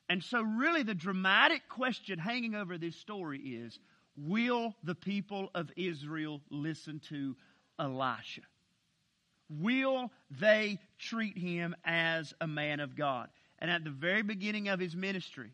And 0.09 0.23
so, 0.23 0.43
really, 0.43 0.83
the 0.83 0.95
dramatic 0.95 1.69
question 1.69 2.19
hanging 2.19 2.55
over 2.57 2.77
this 2.77 2.97
story 2.97 3.39
is 3.39 3.79
Will 4.17 4.75
the 4.83 4.95
people 4.95 5.51
of 5.55 5.71
Israel 5.77 6.41
listen 6.51 7.01
to 7.09 7.37
Elisha? 7.79 8.43
Will 9.51 10.11
they 10.31 10.79
treat 10.99 11.37
him 11.37 11.75
as 11.85 12.33
a 12.41 12.47
man 12.47 12.81
of 12.81 12.97
God? 12.97 13.29
And 13.59 13.71
at 13.71 13.85
the 13.85 13.91
very 13.91 14.23
beginning 14.23 14.69
of 14.69 14.79
his 14.79 14.95
ministry, 14.95 15.51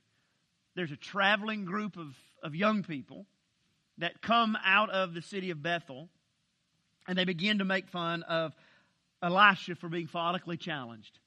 there's 0.75 0.93
a 0.93 0.97
traveling 0.97 1.65
group 1.65 1.97
of, 1.97 2.15
of 2.43 2.55
young 2.55 2.83
people 2.83 3.27
that 3.99 4.21
come 4.21 4.57
out 4.65 4.91
of 4.91 5.15
the 5.15 5.23
city 5.23 5.51
of 5.51 5.63
Bethel 5.63 6.09
and 7.09 7.17
they 7.17 7.25
begin 7.25 7.59
to 7.59 7.65
make 7.65 7.89
fun 7.89 8.23
of 8.25 8.53
Elisha 9.23 9.77
for 9.77 9.89
being 9.89 10.09
follically 10.09 10.59
challenged. 10.59 11.19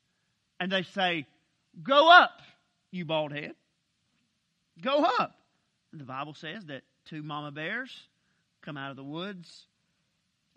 And 0.59 0.71
they 0.71 0.83
say, 0.83 1.25
Go 1.81 2.11
up, 2.11 2.41
you 2.91 3.05
bald 3.05 3.31
head. 3.31 3.53
Go 4.81 5.03
up. 5.03 5.35
And 5.91 5.99
the 5.99 6.05
Bible 6.05 6.33
says 6.33 6.65
that 6.65 6.83
two 7.05 7.23
mama 7.23 7.51
bears 7.51 7.91
come 8.61 8.77
out 8.77 8.91
of 8.91 8.97
the 8.97 9.03
woods 9.03 9.67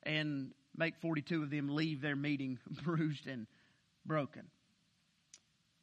and 0.02 0.52
make 0.76 0.96
42 1.00 1.42
of 1.42 1.50
them 1.50 1.74
leave 1.74 2.00
their 2.00 2.16
meeting 2.16 2.58
bruised 2.84 3.26
and 3.26 3.46
broken. 4.04 4.42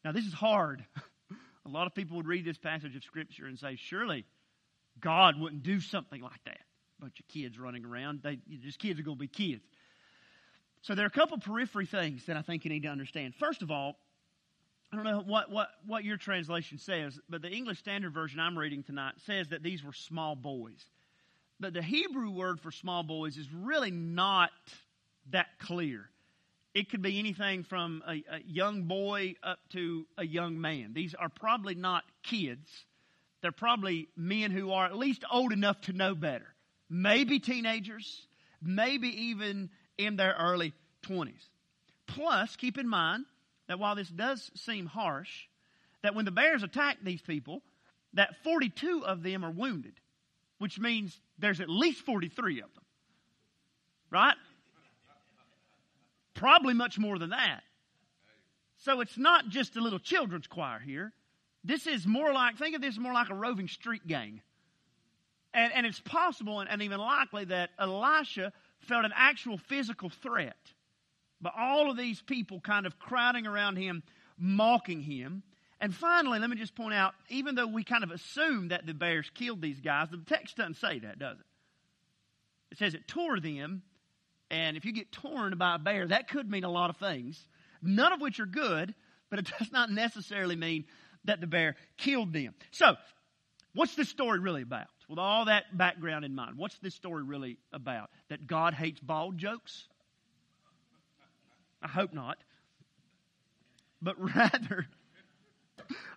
Now, 0.03 0.11
this 0.11 0.25
is 0.25 0.33
hard. 0.33 0.83
A 1.65 1.69
lot 1.69 1.87
of 1.87 1.93
people 1.93 2.17
would 2.17 2.27
read 2.27 2.45
this 2.45 2.57
passage 2.57 2.95
of 2.95 3.03
Scripture 3.03 3.45
and 3.45 3.59
say, 3.59 3.75
surely 3.75 4.25
God 4.99 5.39
wouldn't 5.39 5.63
do 5.63 5.79
something 5.79 6.21
like 6.21 6.43
that. 6.45 6.59
A 6.99 7.01
bunch 7.01 7.19
of 7.19 7.27
kids 7.27 7.59
running 7.59 7.85
around. 7.85 8.21
They, 8.23 8.39
just 8.61 8.79
kids 8.79 8.99
are 8.99 9.03
going 9.03 9.17
to 9.17 9.21
be 9.21 9.27
kids. 9.27 9.63
So 10.81 10.95
there 10.95 11.05
are 11.05 11.07
a 11.07 11.11
couple 11.11 11.37
periphery 11.37 11.85
things 11.85 12.25
that 12.25 12.37
I 12.37 12.41
think 12.41 12.63
you 12.63 12.71
need 12.71 12.83
to 12.83 12.89
understand. 12.89 13.35
First 13.35 13.61
of 13.61 13.71
all, 13.71 13.97
I 14.91 14.95
don't 14.95 15.05
know 15.05 15.21
what, 15.25 15.51
what, 15.51 15.69
what 15.85 16.03
your 16.03 16.17
translation 16.17 16.79
says, 16.79 17.19
but 17.29 17.41
the 17.41 17.49
English 17.49 17.79
Standard 17.79 18.13
Version 18.13 18.39
I'm 18.39 18.57
reading 18.57 18.83
tonight 18.83 19.13
says 19.25 19.49
that 19.49 19.61
these 19.61 19.83
were 19.83 19.93
small 19.93 20.35
boys. 20.35 20.83
But 21.59 21.73
the 21.73 21.81
Hebrew 21.81 22.31
word 22.31 22.61
for 22.61 22.71
small 22.71 23.03
boys 23.03 23.37
is 23.37 23.47
really 23.51 23.91
not 23.91 24.51
that 25.31 25.47
clear. 25.59 26.09
It 26.73 26.89
could 26.89 27.01
be 27.01 27.19
anything 27.19 27.63
from 27.63 28.01
a, 28.07 28.23
a 28.31 28.39
young 28.45 28.83
boy 28.83 29.35
up 29.43 29.59
to 29.71 30.05
a 30.17 30.25
young 30.25 30.61
man. 30.61 30.93
These 30.93 31.15
are 31.15 31.29
probably 31.29 31.75
not 31.75 32.03
kids. 32.23 32.69
They're 33.41 33.51
probably 33.51 34.07
men 34.15 34.51
who 34.51 34.71
are 34.71 34.85
at 34.85 34.97
least 34.97 35.23
old 35.29 35.51
enough 35.51 35.81
to 35.81 35.93
know 35.93 36.15
better. 36.15 36.47
Maybe 36.89 37.39
teenagers, 37.39 38.27
maybe 38.61 39.09
even 39.27 39.69
in 39.97 40.15
their 40.15 40.35
early 40.39 40.73
20s. 41.03 41.33
Plus, 42.07 42.55
keep 42.55 42.77
in 42.77 42.87
mind 42.87 43.25
that 43.67 43.79
while 43.79 43.95
this 43.95 44.09
does 44.09 44.49
seem 44.55 44.85
harsh, 44.85 45.47
that 46.03 46.15
when 46.15 46.25
the 46.25 46.31
bears 46.31 46.63
attack 46.63 46.97
these 47.03 47.21
people, 47.21 47.61
that 48.13 48.43
42 48.43 49.05
of 49.05 49.23
them 49.23 49.43
are 49.43 49.51
wounded, 49.51 49.93
which 50.57 50.79
means 50.79 51.19
there's 51.39 51.61
at 51.61 51.69
least 51.69 52.05
43 52.05 52.61
of 52.61 52.73
them. 52.73 52.83
Right? 54.11 54.35
Probably 56.33 56.73
much 56.73 56.97
more 56.97 57.19
than 57.19 57.31
that. 57.31 57.61
So 58.77 59.01
it's 59.01 59.17
not 59.17 59.49
just 59.49 59.75
a 59.75 59.81
little 59.81 59.99
children's 59.99 60.47
choir 60.47 60.79
here. 60.79 61.11
This 61.63 61.85
is 61.85 62.07
more 62.07 62.31
like, 62.31 62.57
think 62.57 62.75
of 62.75 62.81
this 62.81 62.97
more 62.97 63.13
like 63.13 63.29
a 63.29 63.35
roving 63.35 63.67
street 63.67 64.07
gang. 64.07 64.41
And, 65.53 65.73
and 65.73 65.85
it's 65.85 65.99
possible 65.99 66.61
and, 66.61 66.69
and 66.69 66.81
even 66.81 66.99
likely 66.99 67.45
that 67.45 67.71
Elisha 67.77 68.53
felt 68.79 69.03
an 69.03 69.11
actual 69.15 69.57
physical 69.57 70.09
threat. 70.09 70.55
But 71.41 71.53
all 71.57 71.91
of 71.91 71.97
these 71.97 72.21
people 72.21 72.61
kind 72.61 72.85
of 72.85 72.99
crowding 72.99 73.45
around 73.45 73.75
him, 73.75 74.03
mocking 74.37 75.01
him. 75.01 75.43
And 75.81 75.95
finally, 75.95 76.39
let 76.39 76.49
me 76.49 76.57
just 76.57 76.75
point 76.75 76.93
out, 76.93 77.13
even 77.29 77.55
though 77.55 77.67
we 77.67 77.83
kind 77.83 78.03
of 78.03 78.11
assume 78.11 78.69
that 78.69 78.85
the 78.85 78.93
bears 78.93 79.29
killed 79.33 79.61
these 79.61 79.79
guys, 79.79 80.09
the 80.11 80.17
text 80.17 80.57
doesn't 80.57 80.77
say 80.77 80.99
that, 80.99 81.19
does 81.19 81.39
it? 81.39 81.45
It 82.71 82.77
says 82.77 82.93
it 82.93 83.07
tore 83.07 83.39
them. 83.39 83.81
And 84.51 84.75
if 84.75 84.83
you 84.83 84.91
get 84.91 85.11
torn 85.11 85.57
by 85.57 85.75
a 85.75 85.79
bear, 85.79 86.07
that 86.07 86.27
could 86.27 86.49
mean 86.49 86.63
a 86.63 86.71
lot 86.71 86.89
of 86.89 86.97
things, 86.97 87.39
none 87.81 88.11
of 88.11 88.19
which 88.19 88.39
are 88.39 88.45
good, 88.45 88.93
but 89.29 89.39
it 89.39 89.51
does 89.59 89.71
not 89.71 89.89
necessarily 89.89 90.55
mean 90.55 90.85
that 91.25 91.39
the 91.39 91.47
bear 91.47 91.75
killed 91.97 92.33
them. 92.33 92.53
So, 92.71 92.95
what's 93.73 93.95
this 93.95 94.09
story 94.09 94.39
really 94.39 94.63
about? 94.63 94.87
With 95.07 95.19
all 95.19 95.45
that 95.45 95.75
background 95.75 96.25
in 96.25 96.35
mind, 96.35 96.57
what's 96.57 96.77
this 96.79 96.93
story 96.93 97.23
really 97.23 97.57
about? 97.73 98.09
That 98.29 98.45
God 98.45 98.73
hates 98.73 98.99
bald 98.99 99.37
jokes? 99.37 99.87
I 101.81 101.87
hope 101.87 102.13
not. 102.13 102.37
But 104.01 104.15
rather, 104.35 104.87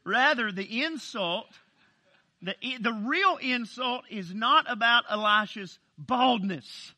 rather 0.04 0.52
the 0.52 0.82
insult, 0.85 1.47
the, 2.40 2.54
the 2.80 2.92
real 2.92 3.37
insult 3.40 4.04
is 4.11 4.35
not 4.35 4.66
about 4.68 5.04
Elisha's 5.11 5.78
baldness. 5.99 6.92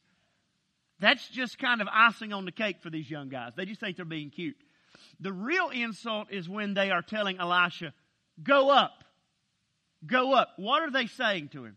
That's 1.01 1.29
just 1.29 1.59
kind 1.59 1.81
of 1.81 1.89
icing 1.93 2.33
on 2.33 2.45
the 2.45 2.53
cake 2.53 2.77
for 2.81 2.91
these 2.91 3.11
young 3.11 3.29
guys. 3.29 3.53
They 3.57 3.67
just 3.67 3.81
think 3.81 3.97
they're 3.97 4.05
being 4.05 4.31
cute. 4.31 4.57
The 5.21 5.33
real 5.33 5.69
insult 5.71 6.29
is 6.31 6.49
when 6.49 6.75
they 6.75 6.91
are 6.91 7.03
telling 7.03 7.39
Elisha, 7.39 7.93
go 8.43 8.71
up. 8.71 9.05
Go 10.07 10.35
up. 10.35 10.51
What 10.57 10.83
are 10.83 10.91
they 10.91 11.07
saying 11.07 11.49
to 11.53 11.65
him? 11.65 11.77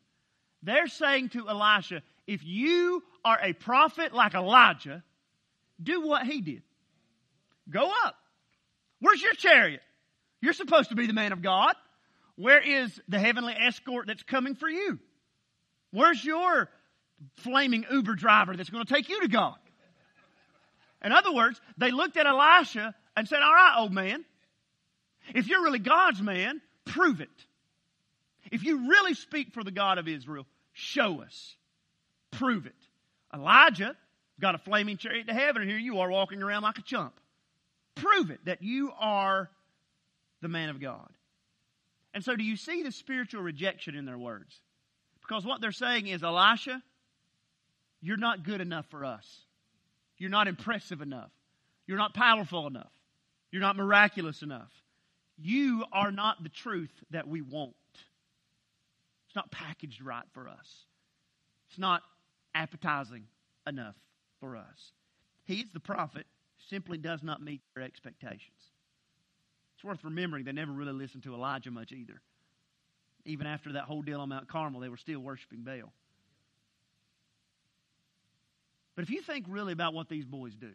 They're 0.64 0.88
saying 0.88 1.30
to 1.30 1.48
Elisha, 1.48 2.02
if 2.26 2.44
you 2.44 3.04
are 3.24 3.40
a 3.42 3.54
prophet 3.54 4.14
like 4.14 4.34
Elijah, 4.34 5.04
do 5.82 6.06
what 6.06 6.26
he 6.26 6.42
did. 6.42 6.64
Go 7.70 7.92
up. 8.06 8.16
Where's 9.00 9.22
your 9.22 9.34
chariot? 9.34 9.82
You're 10.42 10.54
supposed 10.54 10.90
to 10.90 10.96
be 10.96 11.08
the 11.08 11.14
man 11.14 11.32
of 11.32 11.42
God. 11.42 11.76
Where 12.36 12.62
is 12.62 13.00
the 13.08 13.20
heavenly 13.20 13.54
escort 13.54 14.08
that's 14.08 14.24
coming 14.24 14.56
for 14.56 14.70
you? 14.70 15.00
Where's 15.92 16.24
your 16.24 16.70
flaming 17.38 17.86
Uber 17.90 18.16
driver 18.16 18.56
that's 18.56 18.70
going 18.70 18.86
to 18.86 18.94
take 18.94 19.10
you 19.10 19.22
to 19.22 19.28
God? 19.28 19.56
In 21.04 21.12
other 21.12 21.34
words, 21.34 21.60
they 21.78 21.92
looked 21.92 22.18
at 22.18 22.26
Elisha 22.26 22.94
and 23.16 23.28
said, 23.28 23.42
All 23.42 23.54
right, 23.54 23.76
old 23.80 23.94
man, 23.94 24.24
if 25.34 25.48
you're 25.48 25.64
really 25.64 25.80
God's 25.80 26.22
man, 26.22 26.62
prove 26.86 27.22
it. 27.22 27.30
If 28.52 28.64
you 28.64 28.90
really 28.90 29.14
speak 29.14 29.54
for 29.54 29.64
the 29.64 29.72
God 29.72 29.98
of 29.98 30.08
Israel, 30.08 30.46
show 30.74 31.22
us. 31.22 31.56
Prove 32.32 32.66
it. 32.66 32.76
Elijah 33.34 33.96
got 34.40 34.56
a 34.56 34.60
flaming 34.60 34.98
chariot 34.98 35.28
to 35.28 35.34
heaven, 35.34 35.62
and 35.62 35.70
here 35.70 35.80
you 35.80 36.00
are 36.00 36.10
walking 36.10 36.42
around 36.42 36.64
like 36.64 36.78
a 36.78 36.84
chump. 36.84 37.14
Prove 37.96 38.30
it 38.30 38.40
that 38.46 38.62
you 38.62 38.92
are 39.00 39.50
the 40.42 40.48
man 40.48 40.70
of 40.70 40.80
God. 40.80 41.10
And 42.14 42.24
so, 42.24 42.36
do 42.36 42.44
you 42.44 42.56
see 42.56 42.84
the 42.84 42.92
spiritual 42.92 43.42
rejection 43.42 43.96
in 43.96 44.06
their 44.06 44.18
words? 44.18 44.60
Because 45.22 45.46
what 45.46 45.62
they're 45.62 45.72
saying 45.72 46.08
is, 46.08 46.24
Elisha, 46.24 46.82
you're 48.02 48.18
not 48.18 48.44
good 48.44 48.62
enough 48.62 48.86
for 48.90 49.04
us. 49.04 49.26
You're 50.18 50.30
not 50.30 50.48
impressive 50.48 51.02
enough. 51.02 51.32
You're 51.86 51.98
not 51.98 52.14
powerful 52.14 52.68
enough. 52.68 52.92
You're 53.52 53.62
not 53.62 53.76
miraculous 53.76 54.42
enough. 54.42 54.72
You 55.38 55.86
are 55.92 56.12
not 56.12 56.42
the 56.42 56.50
truth 56.50 56.92
that 57.12 57.28
we 57.28 57.42
want. 57.42 57.76
It's 59.28 59.36
not 59.36 59.52
packaged 59.52 60.02
right 60.02 60.26
for 60.34 60.48
us. 60.48 60.86
It's 61.70 61.78
not 61.78 62.02
appetizing 62.56 63.26
enough 63.68 63.96
for 64.40 64.56
us. 64.56 64.92
He's 65.46 65.66
the 65.74 65.80
prophet 65.80 66.26
simply 66.70 66.98
does 66.98 67.24
not 67.24 67.42
meet 67.42 67.62
their 67.76 67.84
expectations. 67.84 68.72
It's 69.78 69.84
worth 69.84 70.04
remembering 70.04 70.44
they 70.44 70.52
never 70.52 70.72
really 70.72 70.92
listened 70.92 71.22
to 71.24 71.36
Elijah 71.36 71.70
much 71.70 71.92
either. 71.92 72.20
Even 73.26 73.46
after 73.46 73.74
that 73.74 73.84
whole 73.84 74.02
deal 74.02 74.22
on 74.22 74.30
Mount 74.30 74.48
Carmel, 74.48 74.82
they 74.82 74.90
were 74.90 74.98
still 74.98 75.20
worshiping 75.20 75.60
Baal. 75.62 75.94
But 78.96 79.04
if 79.04 79.12
you 79.12 79.22
think 79.22 79.46
really 79.48 79.74
about 79.74 79.94
what 79.94 80.10
these 80.10 80.26
boys 80.26 80.56
do, 80.56 80.72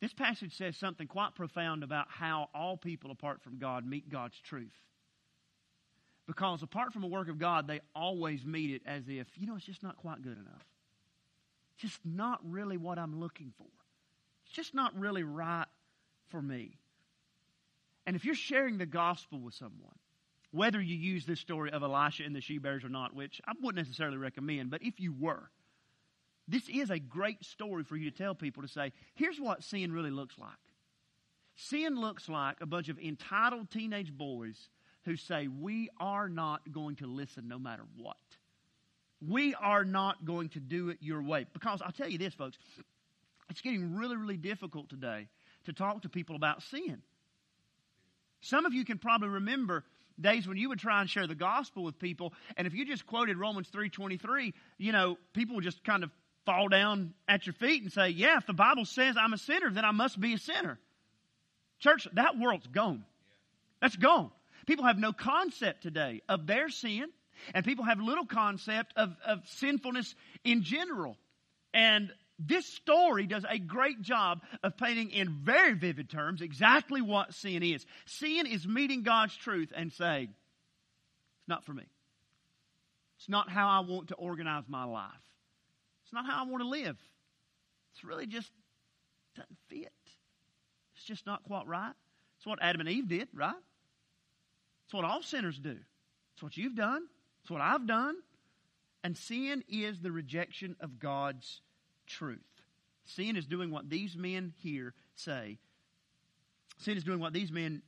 this 0.00 0.14
passage 0.14 0.56
says 0.56 0.74
something 0.78 1.06
quite 1.06 1.34
profound 1.34 1.82
about 1.82 2.06
how 2.08 2.48
all 2.54 2.78
people 2.78 3.10
apart 3.10 3.42
from 3.42 3.58
God 3.58 3.86
meet 3.86 4.08
God's 4.08 4.40
truth. 4.40 4.72
Because 6.26 6.62
apart 6.62 6.94
from 6.94 7.04
a 7.04 7.08
work 7.08 7.28
of 7.28 7.38
God, 7.38 7.66
they 7.66 7.80
always 7.94 8.42
meet 8.42 8.70
it 8.70 8.82
as 8.86 9.02
if, 9.06 9.26
you 9.36 9.46
know, 9.46 9.56
it's 9.56 9.66
just 9.66 9.82
not 9.82 9.98
quite 9.98 10.22
good 10.22 10.38
enough. 10.38 10.64
Just 11.76 11.98
not 12.06 12.40
really 12.42 12.78
what 12.78 12.98
I'm 12.98 13.20
looking 13.20 13.52
for. 13.58 13.66
It's 14.46 14.54
just 14.54 14.74
not 14.74 14.98
really 14.98 15.24
right 15.24 15.66
for 16.30 16.40
me. 16.40 16.78
And 18.08 18.16
if 18.16 18.24
you're 18.24 18.34
sharing 18.34 18.78
the 18.78 18.86
gospel 18.86 19.38
with 19.38 19.52
someone, 19.52 19.98
whether 20.50 20.80
you 20.80 20.96
use 20.96 21.26
this 21.26 21.40
story 21.40 21.70
of 21.70 21.82
Elisha 21.82 22.24
and 22.24 22.34
the 22.34 22.40
she 22.40 22.56
bears 22.56 22.82
or 22.82 22.88
not, 22.88 23.14
which 23.14 23.38
I 23.46 23.52
wouldn't 23.60 23.86
necessarily 23.86 24.16
recommend, 24.16 24.70
but 24.70 24.82
if 24.82 24.98
you 24.98 25.12
were, 25.12 25.50
this 26.48 26.66
is 26.70 26.88
a 26.88 26.98
great 26.98 27.44
story 27.44 27.84
for 27.84 27.98
you 27.98 28.10
to 28.10 28.16
tell 28.16 28.34
people 28.34 28.62
to 28.62 28.68
say, 28.68 28.94
here's 29.14 29.38
what 29.38 29.62
sin 29.62 29.92
really 29.92 30.10
looks 30.10 30.38
like. 30.38 30.48
Sin 31.56 32.00
looks 32.00 32.30
like 32.30 32.62
a 32.62 32.66
bunch 32.66 32.88
of 32.88 32.98
entitled 32.98 33.70
teenage 33.70 34.16
boys 34.16 34.70
who 35.04 35.16
say, 35.16 35.46
We 35.46 35.90
are 36.00 36.30
not 36.30 36.72
going 36.72 36.96
to 36.96 37.06
listen 37.06 37.46
no 37.46 37.58
matter 37.58 37.82
what. 37.98 38.16
We 39.20 39.54
are 39.54 39.84
not 39.84 40.24
going 40.24 40.48
to 40.50 40.60
do 40.60 40.88
it 40.88 40.96
your 41.02 41.22
way. 41.22 41.44
Because 41.52 41.82
I'll 41.84 41.92
tell 41.92 42.08
you 42.08 42.16
this, 42.16 42.32
folks, 42.32 42.56
it's 43.50 43.60
getting 43.60 43.96
really, 43.96 44.16
really 44.16 44.38
difficult 44.38 44.88
today 44.88 45.28
to 45.66 45.74
talk 45.74 46.00
to 46.02 46.08
people 46.08 46.36
about 46.36 46.62
sin. 46.62 47.02
Some 48.40 48.66
of 48.66 48.72
you 48.72 48.84
can 48.84 48.98
probably 48.98 49.28
remember 49.28 49.84
days 50.20 50.46
when 50.46 50.56
you 50.56 50.68
would 50.68 50.78
try 50.78 51.00
and 51.00 51.08
share 51.08 51.26
the 51.26 51.34
gospel 51.34 51.84
with 51.84 51.98
people, 51.98 52.32
and 52.56 52.66
if 52.66 52.74
you 52.74 52.84
just 52.84 53.06
quoted 53.06 53.36
Romans 53.36 53.68
3.23, 53.70 54.52
you 54.78 54.92
know, 54.92 55.16
people 55.32 55.56
would 55.56 55.64
just 55.64 55.84
kind 55.84 56.02
of 56.02 56.10
fall 56.44 56.68
down 56.68 57.14
at 57.28 57.46
your 57.46 57.52
feet 57.54 57.82
and 57.82 57.92
say, 57.92 58.08
yeah, 58.08 58.38
if 58.38 58.46
the 58.46 58.52
Bible 58.52 58.84
says 58.84 59.16
I'm 59.18 59.32
a 59.32 59.38
sinner, 59.38 59.70
then 59.70 59.84
I 59.84 59.92
must 59.92 60.18
be 60.18 60.34
a 60.34 60.38
sinner. 60.38 60.78
Church, 61.78 62.08
that 62.14 62.38
world's 62.38 62.66
gone. 62.66 63.04
That's 63.80 63.96
gone. 63.96 64.30
People 64.66 64.84
have 64.86 64.98
no 64.98 65.12
concept 65.12 65.82
today 65.82 66.22
of 66.28 66.46
their 66.46 66.68
sin, 66.68 67.06
and 67.54 67.64
people 67.64 67.84
have 67.84 68.00
little 68.00 68.26
concept 68.26 68.92
of, 68.96 69.14
of 69.24 69.46
sinfulness 69.46 70.14
in 70.44 70.62
general. 70.62 71.16
And 71.72 72.10
this 72.38 72.66
story 72.66 73.26
does 73.26 73.44
a 73.48 73.58
great 73.58 74.00
job 74.00 74.42
of 74.62 74.76
painting 74.76 75.10
in 75.10 75.40
very 75.42 75.74
vivid 75.74 76.08
terms 76.08 76.40
exactly 76.40 77.02
what 77.02 77.34
sin 77.34 77.62
is. 77.62 77.84
Sin 78.06 78.46
is 78.46 78.66
meeting 78.66 79.02
God's 79.02 79.36
truth 79.36 79.72
and 79.74 79.92
saying, 79.92 80.28
it's 81.40 81.48
not 81.48 81.64
for 81.64 81.72
me. 81.72 81.84
It's 83.18 83.28
not 83.28 83.50
how 83.50 83.68
I 83.68 83.80
want 83.80 84.08
to 84.08 84.14
organize 84.14 84.64
my 84.68 84.84
life. 84.84 85.10
It's 86.04 86.12
not 86.12 86.26
how 86.26 86.44
I 86.44 86.48
want 86.48 86.62
to 86.62 86.68
live. 86.68 86.96
It's 87.92 88.04
really 88.04 88.26
just 88.26 88.50
doesn't 89.34 89.58
fit. 89.68 89.92
It's 90.94 91.04
just 91.04 91.26
not 91.26 91.42
quite 91.44 91.66
right. 91.66 91.94
It's 92.36 92.46
what 92.46 92.60
Adam 92.62 92.80
and 92.80 92.88
Eve 92.88 93.08
did, 93.08 93.28
right? 93.34 93.54
It's 94.84 94.94
what 94.94 95.04
all 95.04 95.22
sinners 95.22 95.58
do. 95.58 95.76
It's 96.34 96.42
what 96.42 96.56
you've 96.56 96.76
done. 96.76 97.02
It's 97.42 97.50
what 97.50 97.60
I've 97.60 97.86
done. 97.86 98.14
And 99.02 99.16
sin 99.16 99.64
is 99.68 100.00
the 100.00 100.12
rejection 100.12 100.76
of 100.80 100.98
God's 101.00 101.60
truth. 102.08 102.40
Sin 103.04 103.36
is 103.36 103.46
doing 103.46 103.70
what 103.70 103.88
these 103.88 104.16
men 104.16 104.52
here 104.58 104.94
say. 105.14 105.58
Sin 106.78 106.96
is 106.96 107.04
doing 107.04 107.20
what 107.20 107.32
these 107.32 107.50
men 107.50 107.82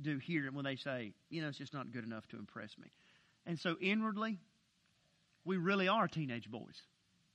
do 0.00 0.18
here 0.18 0.48
when 0.52 0.64
they 0.64 0.76
say, 0.76 1.12
you 1.28 1.42
know, 1.42 1.48
it's 1.48 1.58
just 1.58 1.74
not 1.74 1.90
good 1.92 2.04
enough 2.04 2.26
to 2.28 2.38
impress 2.38 2.76
me. 2.78 2.88
And 3.46 3.58
so 3.58 3.76
inwardly, 3.80 4.38
we 5.44 5.56
really 5.56 5.88
are 5.88 6.08
teenage 6.08 6.50
boys. 6.50 6.82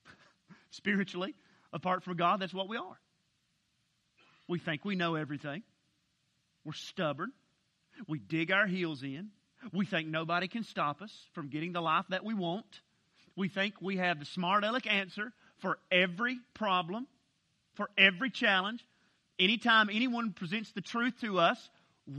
Spiritually, 0.72 1.36
apart 1.74 2.04
from 2.04 2.18
God, 2.18 2.39
that's 2.39 2.54
what 2.54 2.70
we 2.70 2.77
are. 2.77 3.00
We 4.48 4.60
think 4.60 4.86
we 4.86 4.96
know 4.96 5.15
everything. 5.15 5.63
We're 6.63 6.74
stubborn. 6.74 7.32
We 8.08 8.20
dig 8.20 8.51
our 8.51 8.68
heels 8.68 9.04
in. 9.04 9.30
We 9.74 9.86
think 9.86 10.08
nobody 10.08 10.48
can 10.48 10.63
stop 10.63 11.01
us 11.01 11.12
from 11.34 11.50
getting 11.50 11.74
the 11.74 11.82
life 11.82 12.06
that 12.10 12.24
we 12.24 12.34
want. 12.34 12.82
We 13.36 13.50
think 13.50 13.75
we 13.82 13.98
have 13.98 14.20
the 14.20 14.25
smart 14.25 14.63
aleck 14.63 14.88
answer 14.88 15.34
for 15.59 15.77
every 15.91 16.39
problem, 16.53 17.07
for 17.75 17.89
every 17.97 18.29
challenge. 18.29 18.85
Anytime 19.39 19.89
anyone 19.89 20.31
presents 20.31 20.71
the 20.71 20.81
truth 20.81 21.19
to 21.21 21.39
us, 21.39 21.69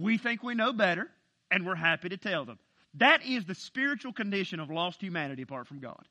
we 0.01 0.19
think 0.19 0.43
we 0.43 0.55
know 0.55 0.73
better, 0.73 1.09
and 1.51 1.65
we're 1.67 1.75
happy 1.75 2.09
to 2.09 2.17
tell 2.17 2.45
them. 2.45 2.59
That 2.95 3.25
is 3.25 3.45
the 3.45 3.55
spiritual 3.55 4.13
condition 4.13 4.61
of 4.61 4.71
lost 4.71 5.01
humanity 5.01 5.43
apart 5.43 5.67
from 5.67 5.81
God. 5.81 6.05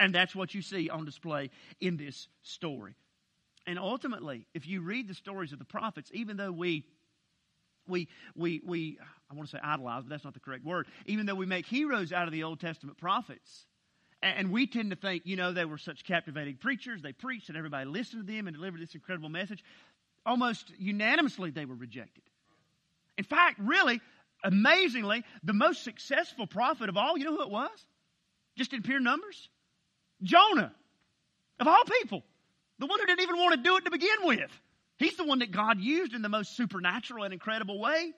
And 0.00 0.14
that's 0.14 0.34
what 0.34 0.54
you 0.54 0.62
see 0.62 0.90
on 0.90 1.04
display 1.04 1.50
in 1.80 1.96
this 1.96 2.28
story. 2.42 2.94
And 3.66 3.78
ultimately, 3.78 4.46
if 4.54 4.66
you 4.66 4.82
read 4.82 5.08
the 5.08 5.14
stories 5.14 5.52
of 5.52 5.58
the 5.58 5.64
prophets, 5.64 6.10
even 6.12 6.36
though 6.36 6.52
we 6.52 6.84
we, 7.86 8.08
we, 8.34 8.62
we, 8.64 8.98
I 9.30 9.34
want 9.34 9.48
to 9.50 9.56
say 9.56 9.60
idolize, 9.62 10.04
but 10.04 10.10
that's 10.10 10.24
not 10.24 10.34
the 10.34 10.40
correct 10.40 10.64
word. 10.64 10.86
Even 11.06 11.26
though 11.26 11.34
we 11.34 11.46
make 11.46 11.66
heroes 11.66 12.12
out 12.12 12.26
of 12.26 12.32
the 12.32 12.44
Old 12.44 12.60
Testament 12.60 12.98
prophets, 12.98 13.66
and 14.24 14.50
we 14.50 14.66
tend 14.66 14.90
to 14.90 14.96
think, 14.96 15.22
you 15.26 15.36
know, 15.36 15.52
they 15.52 15.64
were 15.64 15.78
such 15.78 16.04
captivating 16.04 16.56
preachers. 16.56 17.02
They 17.02 17.12
preached 17.12 17.48
and 17.48 17.58
everybody 17.58 17.84
listened 17.88 18.26
to 18.26 18.32
them 18.32 18.46
and 18.46 18.56
delivered 18.56 18.80
this 18.80 18.94
incredible 18.94 19.28
message. 19.28 19.62
Almost 20.24 20.72
unanimously, 20.78 21.50
they 21.50 21.66
were 21.66 21.74
rejected. 21.74 22.22
In 23.18 23.24
fact, 23.24 23.58
really, 23.60 24.00
amazingly, 24.42 25.24
the 25.42 25.52
most 25.52 25.84
successful 25.84 26.46
prophet 26.46 26.88
of 26.88 26.96
all, 26.96 27.18
you 27.18 27.24
know 27.24 27.36
who 27.36 27.42
it 27.42 27.50
was? 27.50 27.86
Just 28.56 28.72
in 28.72 28.82
pure 28.82 29.00
numbers? 29.00 29.48
Jonah. 30.22 30.72
Of 31.60 31.68
all 31.68 31.84
people. 32.00 32.22
The 32.78 32.86
one 32.86 32.98
who 32.98 33.06
didn't 33.06 33.20
even 33.20 33.36
want 33.36 33.54
to 33.54 33.62
do 33.62 33.76
it 33.76 33.84
to 33.84 33.90
begin 33.90 34.16
with. 34.22 34.50
He's 34.96 35.16
the 35.16 35.24
one 35.24 35.40
that 35.40 35.50
God 35.50 35.80
used 35.80 36.14
in 36.14 36.22
the 36.22 36.28
most 36.28 36.56
supernatural 36.56 37.24
and 37.24 37.32
incredible 37.32 37.78
way. 37.78 38.12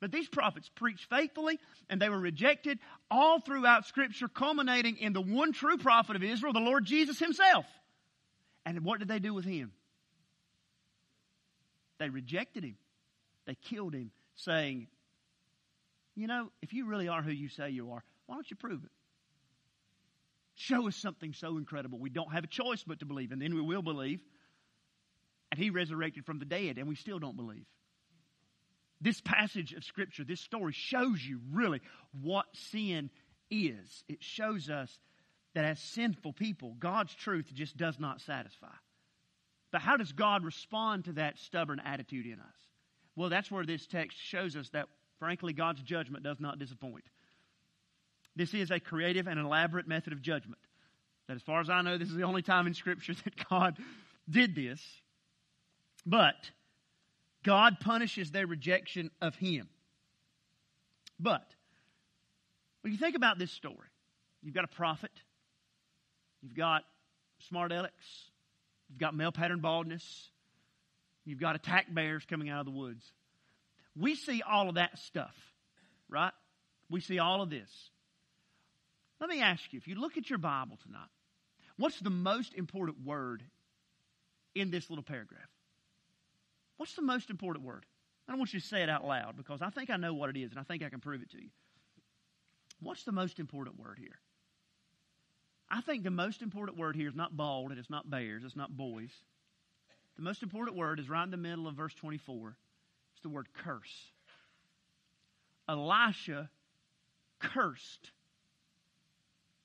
But 0.00 0.12
these 0.12 0.28
prophets 0.28 0.70
preached 0.74 1.08
faithfully 1.08 1.58
and 1.88 2.00
they 2.00 2.08
were 2.08 2.18
rejected 2.18 2.78
all 3.10 3.40
throughout 3.40 3.86
Scripture, 3.86 4.28
culminating 4.28 4.98
in 4.98 5.12
the 5.12 5.22
one 5.22 5.52
true 5.52 5.78
prophet 5.78 6.16
of 6.16 6.22
Israel, 6.22 6.52
the 6.52 6.60
Lord 6.60 6.84
Jesus 6.84 7.18
Himself. 7.18 7.64
And 8.66 8.84
what 8.84 8.98
did 8.98 9.08
they 9.08 9.18
do 9.18 9.32
with 9.32 9.44
Him? 9.44 9.72
They 11.98 12.10
rejected 12.10 12.64
Him, 12.64 12.76
they 13.46 13.54
killed 13.54 13.94
Him, 13.94 14.10
saying, 14.34 14.88
You 16.14 16.26
know, 16.26 16.50
if 16.60 16.74
you 16.74 16.86
really 16.86 17.08
are 17.08 17.22
who 17.22 17.30
you 17.30 17.48
say 17.48 17.70
you 17.70 17.92
are, 17.92 18.04
why 18.26 18.34
don't 18.34 18.50
you 18.50 18.56
prove 18.56 18.84
it? 18.84 18.90
Show 20.56 20.88
us 20.88 20.96
something 20.96 21.32
so 21.32 21.58
incredible. 21.58 21.98
We 21.98 22.10
don't 22.10 22.32
have 22.32 22.44
a 22.44 22.48
choice 22.48 22.82
but 22.86 22.98
to 22.98 23.06
believe, 23.06 23.32
and 23.32 23.40
then 23.40 23.54
we 23.54 23.62
will 23.62 23.82
believe. 23.82 24.20
And 25.50 25.58
He 25.58 25.70
resurrected 25.70 26.26
from 26.26 26.38
the 26.38 26.44
dead, 26.44 26.76
and 26.76 26.86
we 26.86 26.96
still 26.96 27.18
don't 27.18 27.36
believe. 27.36 27.64
This 29.00 29.20
passage 29.20 29.72
of 29.74 29.84
Scripture, 29.84 30.24
this 30.24 30.40
story 30.40 30.72
shows 30.72 31.24
you 31.24 31.40
really 31.52 31.80
what 32.22 32.46
sin 32.54 33.10
is. 33.50 34.04
It 34.08 34.22
shows 34.22 34.70
us 34.70 34.98
that 35.54 35.64
as 35.64 35.80
sinful 35.80 36.32
people, 36.32 36.74
God's 36.78 37.14
truth 37.14 37.50
just 37.52 37.76
does 37.76 37.98
not 37.98 38.20
satisfy. 38.20 38.74
But 39.72 39.80
how 39.80 39.96
does 39.96 40.12
God 40.12 40.44
respond 40.44 41.04
to 41.04 41.12
that 41.14 41.38
stubborn 41.38 41.80
attitude 41.84 42.26
in 42.26 42.40
us? 42.40 42.56
Well, 43.16 43.28
that's 43.28 43.50
where 43.50 43.64
this 43.64 43.86
text 43.86 44.18
shows 44.18 44.56
us 44.56 44.68
that, 44.70 44.86
frankly, 45.18 45.52
God's 45.52 45.82
judgment 45.82 46.24
does 46.24 46.40
not 46.40 46.58
disappoint. 46.58 47.04
This 48.36 48.52
is 48.52 48.70
a 48.70 48.78
creative 48.78 49.26
and 49.26 49.40
elaborate 49.40 49.88
method 49.88 50.12
of 50.12 50.20
judgment. 50.20 50.60
That, 51.26 51.36
as 51.36 51.42
far 51.42 51.60
as 51.60 51.70
I 51.70 51.82
know, 51.82 51.98
this 51.98 52.08
is 52.08 52.14
the 52.14 52.22
only 52.22 52.42
time 52.42 52.66
in 52.66 52.74
Scripture 52.74 53.14
that 53.24 53.48
God 53.48 53.76
did 54.28 54.54
this. 54.54 54.80
But 56.04 56.34
God 57.46 57.78
punishes 57.78 58.32
their 58.32 58.44
rejection 58.44 59.12
of 59.22 59.36
Him. 59.36 59.68
But 61.18 61.46
when 62.80 62.92
you 62.92 62.98
think 62.98 63.14
about 63.14 63.38
this 63.38 63.52
story, 63.52 63.88
you've 64.42 64.54
got 64.54 64.64
a 64.64 64.68
prophet, 64.68 65.12
you've 66.42 66.56
got 66.56 66.82
smart 67.48 67.70
alecks, 67.70 68.26
you've 68.90 68.98
got 68.98 69.14
male 69.14 69.30
pattern 69.30 69.60
baldness, 69.60 70.28
you've 71.24 71.38
got 71.38 71.54
attack 71.54 71.86
bears 71.94 72.24
coming 72.28 72.50
out 72.50 72.58
of 72.58 72.66
the 72.66 72.72
woods. 72.72 73.12
We 73.94 74.16
see 74.16 74.42
all 74.42 74.68
of 74.68 74.74
that 74.74 74.98
stuff, 74.98 75.34
right? 76.08 76.32
We 76.90 77.00
see 77.00 77.20
all 77.20 77.42
of 77.42 77.48
this. 77.48 77.70
Let 79.20 79.30
me 79.30 79.40
ask 79.40 79.72
you 79.72 79.78
if 79.78 79.86
you 79.86 79.94
look 79.94 80.16
at 80.16 80.28
your 80.28 80.40
Bible 80.40 80.78
tonight, 80.84 81.08
what's 81.76 82.00
the 82.00 82.10
most 82.10 82.54
important 82.54 83.06
word 83.06 83.44
in 84.56 84.72
this 84.72 84.90
little 84.90 85.04
paragraph? 85.04 85.48
What's 86.76 86.94
the 86.94 87.02
most 87.02 87.30
important 87.30 87.64
word? 87.64 87.84
I 88.26 88.32
don't 88.32 88.38
want 88.38 88.52
you 88.52 88.60
to 88.60 88.66
say 88.66 88.82
it 88.82 88.90
out 88.90 89.04
loud 89.04 89.36
because 89.36 89.62
I 89.62 89.70
think 89.70 89.88
I 89.90 89.96
know 89.96 90.14
what 90.14 90.30
it 90.30 90.38
is 90.38 90.50
and 90.50 90.60
I 90.60 90.64
think 90.64 90.82
I 90.82 90.88
can 90.88 91.00
prove 91.00 91.22
it 91.22 91.30
to 91.30 91.38
you. 91.38 91.50
What's 92.80 93.04
the 93.04 93.12
most 93.12 93.38
important 93.38 93.78
word 93.78 93.98
here? 93.98 94.18
I 95.70 95.80
think 95.80 96.04
the 96.04 96.10
most 96.10 96.42
important 96.42 96.78
word 96.78 96.96
here 96.96 97.08
is 97.08 97.14
not 97.14 97.36
bald 97.36 97.70
and 97.70 97.78
it's 97.78 97.90
not 97.90 98.08
bears, 98.08 98.44
it's 98.44 98.56
not 98.56 98.76
boys. 98.76 99.10
The 100.16 100.22
most 100.22 100.42
important 100.42 100.76
word 100.76 101.00
is 101.00 101.08
right 101.08 101.24
in 101.24 101.30
the 101.30 101.36
middle 101.36 101.66
of 101.66 101.74
verse 101.74 101.94
24. 101.94 102.56
It's 103.12 103.22
the 103.22 103.28
word 103.28 103.48
curse. 103.64 104.12
Elisha 105.68 106.48
cursed 107.40 108.10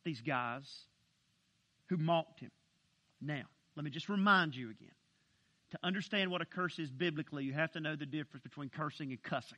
these 0.03 0.21
guys 0.21 0.67
who 1.87 1.97
mocked 1.97 2.39
him. 2.39 2.51
Now, 3.21 3.43
let 3.75 3.85
me 3.85 3.91
just 3.91 4.09
remind 4.09 4.55
you 4.55 4.69
again 4.71 4.91
to 5.71 5.79
understand 5.83 6.31
what 6.31 6.41
a 6.41 6.45
curse 6.45 6.77
is 6.79 6.91
biblically, 6.91 7.43
you 7.43 7.53
have 7.53 7.71
to 7.71 7.79
know 7.79 7.95
the 7.95 8.05
difference 8.05 8.43
between 8.43 8.69
cursing 8.69 9.09
and 9.11 9.21
cussing. 9.21 9.57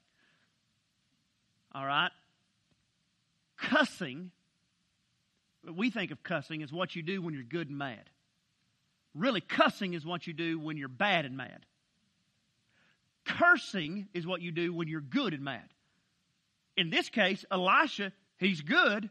All 1.73 1.86
right? 1.86 2.12
Cussing, 3.58 4.32
we 5.76 5.89
think 5.89 6.12
of 6.12 6.23
cussing 6.23 6.63
as 6.63 6.71
what 6.71 6.95
you 6.95 7.02
do 7.02 7.21
when 7.21 7.34
you're 7.34 7.43
good 7.43 7.69
and 7.69 7.78
mad. 7.78 8.10
Really, 9.15 9.41
cussing 9.41 9.93
is 9.93 10.06
what 10.06 10.28
you 10.28 10.34
do 10.34 10.60
when 10.60 10.78
you're 10.78 10.88
bad 10.88 11.26
and 11.26 11.38
mad. 11.38 11.65
Cursing 13.26 14.08
is 14.13 14.28
what 14.28 14.41
you 14.41 14.52
do 14.52 14.73
when 14.73 14.88
you're 14.88 15.02
good 15.02 15.34
and 15.34 15.43
mad. 15.43 15.67
In 16.76 16.89
this 16.89 17.10
case, 17.10 17.45
Elisha, 17.52 18.12
he's 18.38 18.62
good 18.62 19.10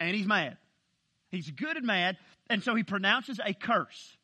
and 0.00 0.16
he's 0.16 0.26
mad. 0.26 0.56
He's 1.30 1.50
good 1.50 1.76
and 1.76 1.86
mad, 1.86 2.16
and 2.48 2.62
so 2.62 2.74
he 2.74 2.82
pronounces 2.82 3.40
a 3.44 3.52
curse. 3.52 4.16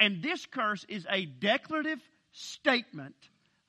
And 0.00 0.22
this 0.22 0.46
curse 0.46 0.84
is 0.88 1.06
a 1.10 1.26
declarative 1.26 2.00
statement 2.32 3.16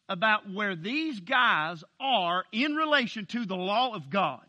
about 0.07 0.51
where 0.51 0.75
these 0.75 1.19
guys 1.19 1.83
are 1.99 2.43
in 2.51 2.75
relation 2.75 3.25
to 3.27 3.45
the 3.45 3.55
law 3.55 3.93
of 3.93 4.09
God. 4.09 4.41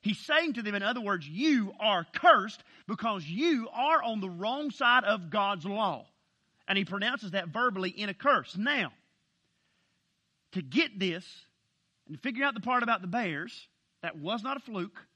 He's 0.00 0.18
saying 0.18 0.54
to 0.54 0.62
them, 0.62 0.74
in 0.74 0.82
other 0.82 1.00
words, 1.00 1.28
you 1.28 1.72
are 1.78 2.06
cursed 2.12 2.62
because 2.88 3.24
you 3.24 3.68
are 3.72 4.02
on 4.02 4.20
the 4.20 4.30
wrong 4.30 4.70
side 4.70 5.04
of 5.04 5.30
God's 5.30 5.64
law. 5.64 6.06
And 6.66 6.76
he 6.76 6.84
pronounces 6.84 7.32
that 7.32 7.48
verbally 7.48 7.90
in 7.90 8.08
a 8.08 8.14
curse. 8.14 8.56
Now, 8.56 8.92
to 10.52 10.62
get 10.62 10.98
this, 10.98 11.24
and 12.08 12.20
figure 12.20 12.44
out 12.44 12.54
the 12.54 12.60
part 12.60 12.82
about 12.82 13.00
the 13.00 13.06
bears, 13.06 13.68
that 14.02 14.18
was 14.18 14.42
not 14.42 14.56
a 14.56 14.60
fluke. 14.60 15.06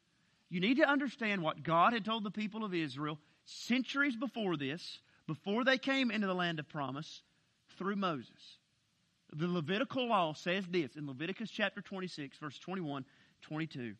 You 0.48 0.60
need 0.60 0.76
to 0.76 0.88
understand 0.88 1.42
what 1.42 1.62
God 1.62 1.92
had 1.92 2.04
told 2.04 2.22
the 2.22 2.30
people 2.30 2.64
of 2.64 2.72
Israel 2.72 3.18
centuries 3.44 4.16
before 4.16 4.56
this, 4.56 4.98
before 5.26 5.64
they 5.64 5.78
came 5.78 6.10
into 6.10 6.26
the 6.26 6.34
land 6.34 6.58
of 6.58 6.68
promise, 6.68 7.22
through 7.78 7.96
Moses. 7.96 8.58
The 9.32 9.48
Levitical 9.48 10.08
law 10.08 10.32
says 10.32 10.64
this 10.66 10.96
in 10.96 11.06
Leviticus 11.06 11.50
chapter 11.50 11.80
26, 11.80 12.38
verse 12.38 12.58
21, 12.58 13.04
22. 13.42 13.94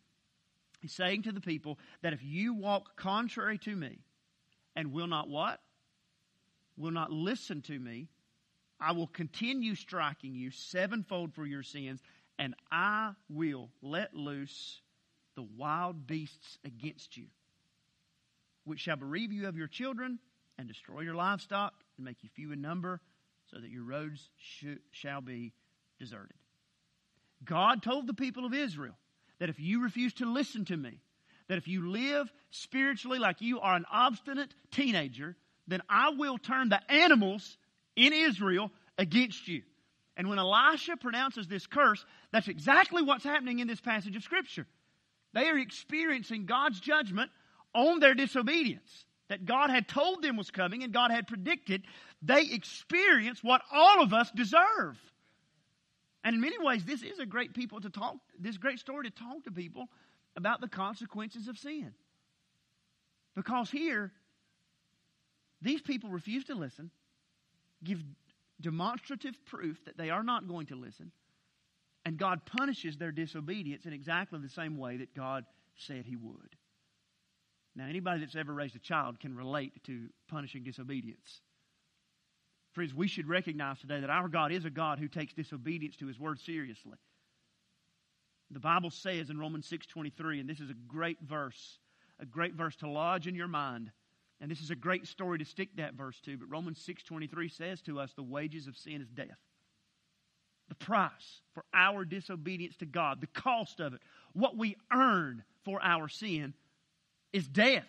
He's 0.81 0.93
saying 0.93 1.23
to 1.23 1.33
the 1.33 1.41
people 1.41 1.79
that 2.03 2.13
if 2.13 2.23
you 2.23 2.55
walk 2.55 2.97
contrary 2.97 3.59
to 3.59 3.75
me 3.75 3.99
and 4.75 4.93
will 4.93 5.07
not 5.07 5.29
what? 5.29 5.61
Will 6.77 6.91
not 6.91 7.11
listen 7.11 7.63
to 7.63 7.79
me, 7.79 8.09
I 8.79 8.93
will 8.93 9.07
continue 9.07 9.75
striking 9.75 10.35
you 10.35 10.51
sevenfold 10.51 11.35
for 11.35 11.47
your 11.47 11.63
sins, 11.63 12.01
and 12.39 12.55
I 12.71 13.13
will 13.31 13.71
let 13.81 14.15
loose 14.15 14.81
the 15.35 15.47
wild 15.57 16.07
beasts 16.07 16.59
against 16.65 17.17
you, 17.17 17.27
which 18.65 18.81
shall 18.81 18.97
bereave 18.97 19.33
you 19.33 19.49
of 19.49 19.57
your 19.57 19.69
children 19.69 20.19
and 20.59 20.69
destroy 20.69 21.01
your 21.01 21.15
livestock 21.15 21.75
and 21.97 22.05
make 22.05 22.23
you 22.23 22.29
few 22.35 22.53
in 22.53 22.61
number, 22.61 23.01
so 23.51 23.61
that 23.61 23.71
your 23.71 23.85
roads 23.85 24.29
sh- 24.39 24.79
shall 24.91 25.21
be 25.21 25.53
deserted. 25.99 26.37
God 27.45 27.83
told 27.83 28.07
the 28.07 28.15
people 28.15 28.45
of 28.45 28.55
Israel 28.55 28.97
that 29.39 29.51
if 29.51 29.61
you 29.61 29.83
refuse 29.83 30.15
to 30.15 30.33
listen 30.33 30.65
to 30.67 30.77
me, 30.77 30.99
that 31.49 31.59
if 31.59 31.69
you 31.69 31.91
live 31.91 32.31
spiritually 32.51 33.19
like 33.19 33.41
you 33.41 33.61
are 33.61 33.77
an 33.77 33.85
obstinate 33.91 34.55
teenager, 34.71 35.37
then 35.69 35.83
I 35.89 36.11
will 36.11 36.39
turn 36.39 36.71
the 36.71 36.81
animals 36.91 37.57
in 37.95 38.13
Israel 38.13 38.71
against 38.99 39.47
you. 39.47 39.63
And 40.17 40.29
when 40.29 40.39
Elisha 40.39 40.97
pronounces 40.97 41.47
this 41.47 41.67
curse, 41.67 42.05
that's 42.33 42.49
exactly 42.49 43.03
what's 43.03 43.25
happening 43.25 43.59
in 43.59 43.69
this 43.69 43.81
passage 43.81 44.17
of 44.17 44.23
Scripture. 44.23 44.67
They 45.35 45.49
are 45.49 45.59
experiencing 45.59 46.47
God's 46.47 46.81
judgment 46.81 47.31
on 47.75 48.01
their 48.01 48.15
disobedience 48.15 49.05
that 49.29 49.45
God 49.45 49.71
had 49.71 49.89
told 49.89 50.23
them 50.23 50.37
was 50.37 50.51
coming 50.51 50.83
and 50.83 50.93
God 50.93 51.11
had 51.11 51.27
predicted. 51.27 51.83
They 52.23 52.43
experience 52.43 53.43
what 53.43 53.63
all 53.73 54.03
of 54.03 54.13
us 54.13 54.31
deserve. 54.31 54.99
And 56.25 56.35
in 56.35 56.41
many 56.41 56.59
ways, 56.59 56.85
this 56.85 57.03
is 57.03 57.19
a 57.19 57.27
great 57.27 57.55
people 57.55 57.81
to 57.81 57.91
talk, 57.91 58.17
this 58.39 58.57
great 58.57 58.79
story 58.79 59.09
to 59.09 59.11
talk 59.11 59.45
to 59.45 59.51
people 59.51 59.87
about 60.37 60.61
the 60.61 60.69
consequences 60.69 61.49
of 61.49 61.59
sin. 61.59 61.93
Because 63.35 63.71
here, 63.71 64.13
these 65.63 65.81
people 65.81 66.11
refuse 66.11 66.45
to 66.45 66.55
listen, 66.55 66.91
give 67.85 68.03
demonstrative 68.61 69.35
proof 69.47 69.85
that 69.85 69.97
they 69.97 70.11
are 70.11 70.23
not 70.23 70.49
going 70.49 70.67
to 70.67 70.77
listen, 70.77 71.13
and 72.05 72.17
God 72.17 72.41
punishes 72.47 72.97
their 72.97 73.13
disobedience 73.13 73.85
in 73.85 73.93
exactly 73.93 74.39
the 74.41 74.49
same 74.49 74.79
way 74.79 74.99
that 74.99 75.15
God 75.15 75.45
said 75.77 76.07
He 76.07 76.17
would. 76.17 76.57
Now, 77.77 77.85
anybody 77.87 78.21
that's 78.21 78.35
ever 78.35 78.55
raised 78.55 78.75
a 78.75 78.79
child 78.79 79.21
can 79.21 79.37
relate 79.37 79.85
to 79.85 80.09
punishing 80.29 80.65
disobedience. 80.65 81.43
Friends, 82.73 82.95
we 82.95 83.07
should 83.07 83.29
recognize 83.29 83.79
today 83.79 84.01
that 84.01 84.11
our 84.11 84.29
God 84.29 84.51
is 84.51 84.65
a 84.65 84.71
God 84.71 84.99
who 84.99 85.09
takes 85.09 85.35
disobedience 85.35 85.97
to 85.97 86.07
His 86.07 86.19
Word 86.19 86.41
seriously. 86.41 86.97
The 88.51 88.61
Bible 88.61 88.91
says 88.91 89.29
in 89.29 89.39
Romans 89.39 89.69
6.23, 89.71 90.41
and 90.41 90.49
this 90.49 90.61
is 90.61 90.71
a 90.71 90.75
great 90.89 91.19
verse, 91.21 91.79
a 92.19 92.25
great 92.25 92.55
verse 92.55 92.77
to 92.77 92.89
lodge 92.89 93.27
in 93.27 93.35
your 93.35 93.49
mind, 93.49 93.91
and 94.41 94.51
this 94.51 94.61
is 94.61 94.71
a 94.71 94.77
great 94.77 95.07
story 95.07 95.39
to 95.39 95.45
stick 95.45 95.71
that 95.77 95.95
verse 95.95 96.19
to, 96.21 96.39
but 96.39 96.51
Romans 96.51 96.83
6.23 96.87 97.51
says 97.51 97.83
to 97.83 98.01
us, 98.01 98.13
the 98.15 98.23
wages 98.23 98.67
of 98.67 98.77
sin 98.77 99.03
is 99.03 99.09
death. 99.11 99.39
The 100.69 100.75
price 100.77 101.43
for 101.53 101.65
our 101.75 102.05
disobedience 102.05 102.77
to 102.79 102.87
God, 102.87 103.21
the 103.21 103.41
cost 103.41 103.81
of 103.81 103.95
it, 103.95 104.01
what 104.33 104.57
we 104.57 104.77
earn 104.93 105.43
for 105.65 105.83
our 105.83 106.09
sin 106.09 106.55
is 107.33 107.47
death. 107.47 107.87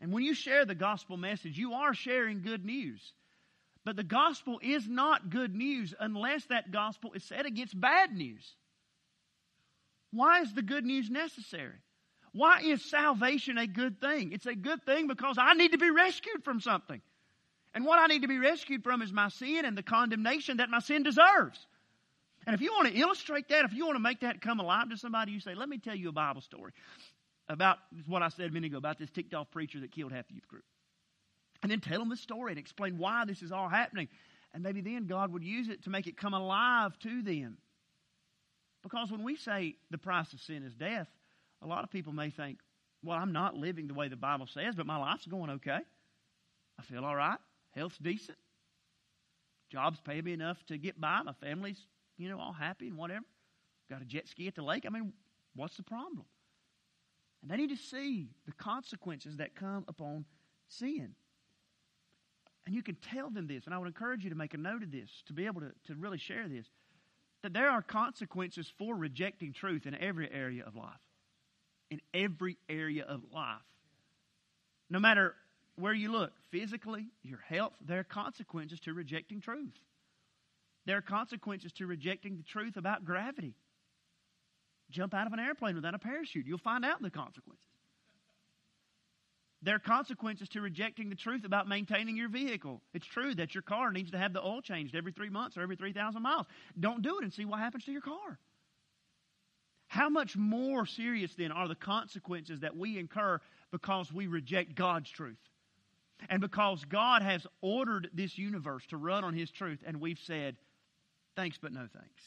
And 0.00 0.12
when 0.12 0.24
you 0.24 0.34
share 0.34 0.64
the 0.64 0.74
gospel 0.74 1.16
message, 1.16 1.56
you 1.56 1.74
are 1.74 1.94
sharing 1.94 2.42
good 2.42 2.64
news. 2.64 3.12
But 3.84 3.96
the 3.96 4.04
gospel 4.04 4.58
is 4.62 4.88
not 4.88 5.30
good 5.30 5.54
news 5.54 5.94
unless 5.98 6.44
that 6.46 6.70
gospel 6.70 7.12
is 7.14 7.24
set 7.24 7.46
against 7.46 7.78
bad 7.78 8.12
news. 8.12 8.44
Why 10.12 10.40
is 10.40 10.52
the 10.52 10.62
good 10.62 10.84
news 10.84 11.10
necessary? 11.10 11.78
Why 12.32 12.60
is 12.62 12.88
salvation 12.90 13.58
a 13.58 13.66
good 13.66 14.00
thing? 14.00 14.32
It's 14.32 14.46
a 14.46 14.54
good 14.54 14.84
thing 14.84 15.06
because 15.06 15.36
I 15.38 15.54
need 15.54 15.72
to 15.72 15.78
be 15.78 15.90
rescued 15.90 16.44
from 16.44 16.60
something. 16.60 17.00
And 17.74 17.84
what 17.84 17.98
I 17.98 18.06
need 18.06 18.22
to 18.22 18.28
be 18.28 18.38
rescued 18.38 18.82
from 18.82 19.02
is 19.02 19.12
my 19.12 19.28
sin 19.28 19.64
and 19.64 19.76
the 19.76 19.82
condemnation 19.82 20.58
that 20.58 20.70
my 20.70 20.80
sin 20.80 21.02
deserves. 21.02 21.66
And 22.46 22.54
if 22.54 22.60
you 22.60 22.72
want 22.72 22.88
to 22.88 22.94
illustrate 22.94 23.48
that, 23.48 23.64
if 23.64 23.72
you 23.72 23.86
want 23.86 23.96
to 23.96 24.02
make 24.02 24.20
that 24.20 24.40
come 24.40 24.60
alive 24.60 24.90
to 24.90 24.96
somebody, 24.96 25.32
you 25.32 25.40
say, 25.40 25.54
Let 25.54 25.68
me 25.68 25.78
tell 25.78 25.94
you 25.94 26.08
a 26.08 26.12
Bible 26.12 26.40
story 26.40 26.72
about 27.52 27.78
what 28.06 28.22
I 28.22 28.28
said 28.28 28.50
a 28.50 28.52
minute 28.52 28.68
ago 28.68 28.78
about 28.78 28.98
this 28.98 29.10
ticked 29.10 29.34
off 29.34 29.50
preacher 29.50 29.80
that 29.80 29.92
killed 29.92 30.12
half 30.12 30.26
the 30.26 30.34
youth 30.34 30.48
group. 30.48 30.64
And 31.62 31.70
then 31.70 31.80
tell 31.80 31.98
them 31.98 32.08
the 32.08 32.16
story 32.16 32.52
and 32.52 32.58
explain 32.58 32.98
why 32.98 33.24
this 33.24 33.42
is 33.42 33.52
all 33.52 33.68
happening. 33.68 34.08
And 34.52 34.62
maybe 34.62 34.80
then 34.80 35.06
God 35.06 35.32
would 35.32 35.44
use 35.44 35.68
it 35.68 35.84
to 35.84 35.90
make 35.90 36.06
it 36.06 36.16
come 36.16 36.34
alive 36.34 36.98
to 37.00 37.22
them. 37.22 37.58
Because 38.82 39.10
when 39.10 39.22
we 39.22 39.36
say 39.36 39.76
the 39.90 39.98
price 39.98 40.32
of 40.32 40.40
sin 40.40 40.64
is 40.64 40.74
death, 40.74 41.08
a 41.62 41.66
lot 41.66 41.84
of 41.84 41.90
people 41.90 42.12
may 42.12 42.30
think, 42.30 42.58
well, 43.04 43.16
I'm 43.16 43.32
not 43.32 43.56
living 43.56 43.86
the 43.86 43.94
way 43.94 44.08
the 44.08 44.16
Bible 44.16 44.46
says, 44.46 44.74
but 44.74 44.86
my 44.86 44.96
life's 44.96 45.26
going 45.26 45.50
okay. 45.50 45.78
I 46.78 46.82
feel 46.82 47.04
all 47.04 47.14
right. 47.14 47.38
Health's 47.72 47.98
decent. 47.98 48.38
Jobs 49.70 50.00
pay 50.00 50.20
me 50.20 50.32
enough 50.32 50.58
to 50.66 50.78
get 50.78 51.00
by. 51.00 51.22
My 51.22 51.32
family's, 51.40 51.78
you 52.18 52.28
know, 52.28 52.38
all 52.38 52.52
happy 52.52 52.88
and 52.88 52.96
whatever. 52.96 53.24
Got 53.88 54.02
a 54.02 54.04
jet 54.04 54.28
ski 54.28 54.48
at 54.48 54.54
the 54.54 54.62
lake. 54.62 54.84
I 54.86 54.90
mean, 54.90 55.12
what's 55.54 55.76
the 55.76 55.82
problem? 55.82 56.24
And 57.42 57.50
they 57.50 57.56
need 57.56 57.70
to 57.70 57.76
see 57.76 58.28
the 58.46 58.52
consequences 58.52 59.38
that 59.38 59.56
come 59.56 59.84
upon 59.88 60.24
sin. 60.68 61.14
And 62.64 62.74
you 62.74 62.82
can 62.82 62.94
tell 62.94 63.30
them 63.30 63.48
this, 63.48 63.64
and 63.64 63.74
I 63.74 63.78
would 63.78 63.88
encourage 63.88 64.22
you 64.22 64.30
to 64.30 64.36
make 64.36 64.54
a 64.54 64.58
note 64.58 64.84
of 64.84 64.92
this, 64.92 65.10
to 65.26 65.32
be 65.32 65.46
able 65.46 65.62
to, 65.62 65.72
to 65.88 65.94
really 65.96 66.18
share 66.18 66.48
this, 66.48 66.66
that 67.42 67.52
there 67.52 67.68
are 67.68 67.82
consequences 67.82 68.72
for 68.78 68.94
rejecting 68.94 69.52
truth 69.52 69.86
in 69.86 69.96
every 69.96 70.30
area 70.32 70.64
of 70.64 70.76
life. 70.76 71.00
In 71.90 72.00
every 72.14 72.56
area 72.68 73.04
of 73.04 73.22
life. 73.34 73.60
No 74.88 75.00
matter 75.00 75.34
where 75.74 75.92
you 75.92 76.12
look, 76.12 76.32
physically, 76.52 77.06
your 77.24 77.40
health, 77.48 77.72
there 77.84 77.98
are 77.98 78.04
consequences 78.04 78.78
to 78.80 78.94
rejecting 78.94 79.40
truth. 79.40 79.76
There 80.86 80.96
are 80.96 81.02
consequences 81.02 81.72
to 81.74 81.86
rejecting 81.86 82.36
the 82.36 82.42
truth 82.44 82.76
about 82.76 83.04
gravity 83.04 83.54
jump 84.92 85.14
out 85.14 85.26
of 85.26 85.32
an 85.32 85.40
airplane 85.40 85.74
without 85.74 85.94
a 85.94 85.98
parachute. 85.98 86.46
You'll 86.46 86.58
find 86.58 86.84
out 86.84 87.02
the 87.02 87.10
consequences. 87.10 87.66
There 89.62 89.76
are 89.76 89.80
consequences 89.80 90.48
to 90.50 90.60
rejecting 90.60 91.08
the 91.08 91.14
truth 91.14 91.44
about 91.44 91.68
maintaining 91.68 92.16
your 92.16 92.28
vehicle. 92.28 92.82
It's 92.94 93.06
true 93.06 93.34
that 93.36 93.54
your 93.54 93.62
car 93.62 93.92
needs 93.92 94.10
to 94.10 94.18
have 94.18 94.32
the 94.32 94.42
oil 94.42 94.60
changed 94.60 94.96
every 94.96 95.12
three 95.12 95.30
months 95.30 95.56
or 95.56 95.62
every 95.62 95.76
3,000 95.76 96.20
miles. 96.20 96.46
Don't 96.78 97.02
do 97.02 97.18
it 97.18 97.24
and 97.24 97.32
see 97.32 97.44
what 97.44 97.60
happens 97.60 97.84
to 97.84 97.92
your 97.92 98.00
car. 98.00 98.38
How 99.86 100.08
much 100.08 100.36
more 100.36 100.84
serious 100.84 101.34
then 101.36 101.52
are 101.52 101.68
the 101.68 101.76
consequences 101.76 102.60
that 102.60 102.76
we 102.76 102.98
incur 102.98 103.40
because 103.70 104.12
we 104.12 104.26
reject 104.26 104.74
God's 104.74 105.10
truth? 105.10 105.38
And 106.28 106.40
because 106.40 106.84
God 106.84 107.22
has 107.22 107.46
ordered 107.60 108.10
this 108.12 108.38
universe 108.38 108.84
to 108.88 108.96
run 108.96 109.22
on 109.22 109.34
His 109.34 109.50
truth, 109.50 109.80
and 109.86 110.00
we've 110.00 110.20
said, 110.24 110.56
thanks, 111.36 111.58
but 111.60 111.72
no 111.72 111.86
thanks. 111.92 112.22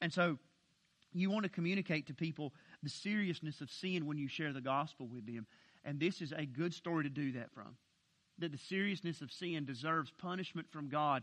And 0.00 0.12
so 0.12 0.38
you 1.20 1.30
want 1.30 1.44
to 1.44 1.48
communicate 1.48 2.06
to 2.06 2.14
people 2.14 2.52
the 2.82 2.90
seriousness 2.90 3.60
of 3.60 3.70
sin 3.70 4.06
when 4.06 4.18
you 4.18 4.28
share 4.28 4.52
the 4.52 4.60
gospel 4.60 5.06
with 5.06 5.26
them. 5.26 5.46
And 5.84 5.98
this 5.98 6.20
is 6.20 6.32
a 6.32 6.44
good 6.44 6.74
story 6.74 7.04
to 7.04 7.10
do 7.10 7.32
that 7.32 7.52
from. 7.52 7.76
That 8.38 8.52
the 8.52 8.58
seriousness 8.58 9.22
of 9.22 9.32
sin 9.32 9.64
deserves 9.64 10.10
punishment 10.10 10.68
from 10.70 10.88
God 10.88 11.22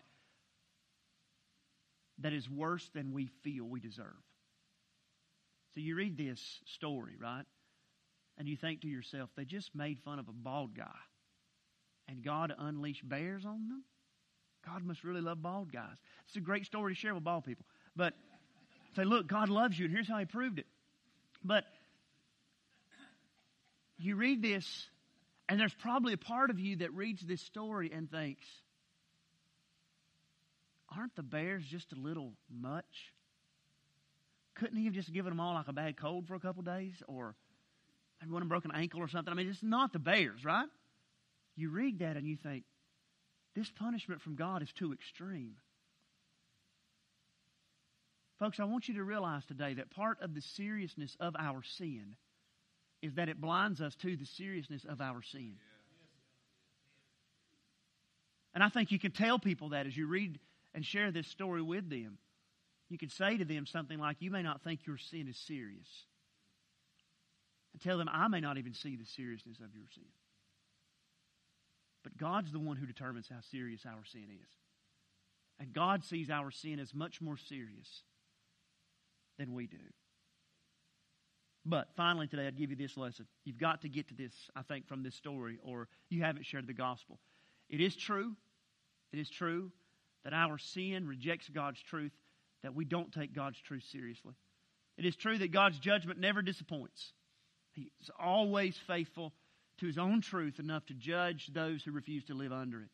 that 2.19 2.33
is 2.33 2.49
worse 2.49 2.89
than 2.93 3.11
we 3.11 3.27
feel 3.43 3.65
we 3.65 3.79
deserve. 3.79 4.05
So 5.73 5.79
you 5.79 5.95
read 5.95 6.17
this 6.17 6.61
story, 6.65 7.13
right? 7.19 7.45
And 8.37 8.47
you 8.47 8.55
think 8.55 8.81
to 8.81 8.87
yourself, 8.87 9.29
they 9.35 9.45
just 9.45 9.75
made 9.75 9.99
fun 9.99 10.19
of 10.19 10.27
a 10.27 10.33
bald 10.33 10.75
guy. 10.75 10.99
And 12.07 12.23
God 12.23 12.53
unleashed 12.57 13.07
bears 13.07 13.45
on 13.45 13.67
them? 13.67 13.83
God 14.65 14.83
must 14.83 15.03
really 15.03 15.21
love 15.21 15.41
bald 15.41 15.71
guys. 15.71 15.97
It's 16.25 16.35
a 16.35 16.41
great 16.41 16.65
story 16.65 16.93
to 16.93 16.99
share 16.99 17.13
with 17.13 17.23
bald 17.23 17.43
people. 17.43 17.65
But 17.95 18.13
Say, 18.95 19.03
look, 19.05 19.27
God 19.27 19.49
loves 19.49 19.77
you, 19.77 19.85
and 19.85 19.93
here's 19.93 20.07
how 20.07 20.17
He 20.17 20.25
proved 20.25 20.59
it. 20.59 20.67
But 21.43 21.65
you 23.97 24.15
read 24.15 24.41
this, 24.41 24.87
and 25.49 25.59
there's 25.59 25.73
probably 25.73 26.13
a 26.13 26.17
part 26.17 26.49
of 26.49 26.59
you 26.59 26.77
that 26.77 26.93
reads 26.93 27.21
this 27.21 27.41
story 27.41 27.91
and 27.93 28.09
thinks, 28.09 28.45
aren't 30.95 31.15
the 31.15 31.23
bears 31.23 31.63
just 31.65 31.91
a 31.91 31.95
little 31.95 32.33
much? 32.49 33.11
Couldn't 34.55 34.77
he 34.77 34.85
have 34.85 34.93
just 34.93 35.11
given 35.11 35.31
them 35.31 35.39
all 35.39 35.55
like 35.55 35.67
a 35.67 35.73
bad 35.73 35.97
cold 35.97 36.27
for 36.27 36.35
a 36.35 36.39
couple 36.39 36.61
days? 36.61 36.93
Or 37.07 37.35
maybe 38.21 38.31
one 38.31 38.41
of 38.41 38.47
them 38.47 38.49
broke 38.49 38.65
an 38.65 38.71
ankle 38.75 38.99
or 38.99 39.07
something? 39.07 39.31
I 39.31 39.35
mean, 39.35 39.49
it's 39.49 39.63
not 39.63 39.93
the 39.93 39.99
bears, 39.99 40.45
right? 40.45 40.67
You 41.55 41.69
read 41.69 41.99
that 41.99 42.17
and 42.17 42.27
you 42.27 42.37
think, 42.37 42.63
this 43.55 43.69
punishment 43.71 44.21
from 44.21 44.35
God 44.35 44.61
is 44.61 44.71
too 44.73 44.93
extreme. 44.93 45.55
Folks, 48.43 48.59
I 48.59 48.65
want 48.65 48.89
you 48.89 48.95
to 48.95 49.05
realize 49.05 49.45
today 49.45 49.75
that 49.75 49.89
part 49.89 50.21
of 50.21 50.35
the 50.35 50.41
seriousness 50.41 51.15
of 51.17 51.33
our 51.39 51.63
sin 51.63 52.17
is 53.01 53.13
that 53.13 53.29
it 53.29 53.39
blinds 53.39 53.79
us 53.79 53.95
to 54.01 54.17
the 54.17 54.25
seriousness 54.25 54.83
of 54.83 54.99
our 54.99 55.21
sin. 55.21 55.53
And 58.53 58.61
I 58.61 58.67
think 58.67 58.91
you 58.91 58.99
can 58.99 59.11
tell 59.11 59.39
people 59.39 59.69
that 59.69 59.87
as 59.87 59.95
you 59.95 60.07
read 60.07 60.39
and 60.75 60.85
share 60.85 61.09
this 61.09 61.25
story 61.27 61.61
with 61.61 61.89
them. 61.89 62.17
You 62.89 62.97
can 62.97 63.07
say 63.07 63.37
to 63.37 63.45
them 63.45 63.65
something 63.65 63.97
like, 63.97 64.17
You 64.19 64.29
may 64.29 64.41
not 64.41 64.61
think 64.61 64.85
your 64.85 64.97
sin 64.97 65.29
is 65.29 65.37
serious. 65.37 65.87
And 67.71 67.81
tell 67.81 67.97
them, 67.97 68.09
I 68.11 68.27
may 68.27 68.41
not 68.41 68.57
even 68.57 68.73
see 68.73 68.97
the 68.97 69.05
seriousness 69.05 69.59
of 69.59 69.73
your 69.73 69.87
sin. 69.95 70.03
But 72.03 72.17
God's 72.17 72.51
the 72.51 72.59
one 72.59 72.75
who 72.75 72.87
determines 72.87 73.29
how 73.29 73.39
serious 73.51 73.85
our 73.85 74.03
sin 74.03 74.27
is. 74.29 74.49
And 75.61 75.71
God 75.71 76.03
sees 76.03 76.29
our 76.29 76.51
sin 76.51 76.81
as 76.81 76.93
much 76.93 77.21
more 77.21 77.37
serious 77.37 78.03
than 79.43 79.53
we 79.53 79.67
do. 79.67 79.77
But 81.65 81.87
finally, 81.95 82.27
today, 82.27 82.47
I'd 82.47 82.57
give 82.57 82.69
you 82.69 82.75
this 82.75 82.97
lesson. 82.97 83.25
You've 83.45 83.57
got 83.57 83.81
to 83.81 83.89
get 83.89 84.09
to 84.09 84.13
this, 84.13 84.33
I 84.55 84.61
think, 84.63 84.87
from 84.87 85.03
this 85.03 85.15
story, 85.15 85.59
or 85.63 85.87
you 86.09 86.23
haven't 86.23 86.45
shared 86.45 86.67
the 86.67 86.73
gospel. 86.73 87.19
It 87.69 87.81
is 87.81 87.95
true, 87.95 88.35
it 89.11 89.19
is 89.19 89.29
true 89.29 89.71
that 90.23 90.33
our 90.33 90.57
sin 90.57 91.07
rejects 91.07 91.49
God's 91.49 91.81
truth, 91.81 92.11
that 92.63 92.75
we 92.75 92.85
don't 92.85 93.11
take 93.11 93.33
God's 93.33 93.59
truth 93.59 93.83
seriously. 93.91 94.33
It 94.97 95.05
is 95.05 95.15
true 95.15 95.37
that 95.37 95.51
God's 95.51 95.79
judgment 95.79 96.19
never 96.19 96.41
disappoints. 96.41 97.11
He 97.73 97.91
is 98.01 98.09
always 98.19 98.77
faithful 98.87 99.33
to 99.79 99.87
his 99.87 99.97
own 99.97 100.21
truth 100.21 100.59
enough 100.59 100.85
to 100.85 100.93
judge 100.93 101.49
those 101.53 101.83
who 101.83 101.91
refuse 101.91 102.23
to 102.25 102.33
live 102.33 102.53
under 102.53 102.81
it. 102.81 102.89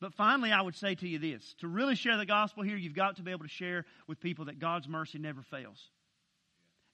But 0.00 0.14
finally, 0.14 0.52
I 0.52 0.60
would 0.60 0.74
say 0.74 0.94
to 0.94 1.08
you 1.08 1.18
this 1.18 1.54
to 1.60 1.68
really 1.68 1.94
share 1.94 2.16
the 2.16 2.26
gospel 2.26 2.62
here, 2.62 2.76
you've 2.76 2.94
got 2.94 3.16
to 3.16 3.22
be 3.22 3.30
able 3.30 3.44
to 3.44 3.48
share 3.48 3.84
with 4.06 4.20
people 4.20 4.46
that 4.46 4.58
God's 4.58 4.88
mercy 4.88 5.18
never 5.18 5.42
fails. 5.42 5.88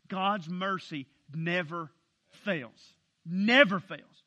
God's 0.08 0.48
mercy 0.48 1.06
never 1.34 1.90
fails. 2.44 2.94
Never 3.24 3.80
fails. 3.80 4.24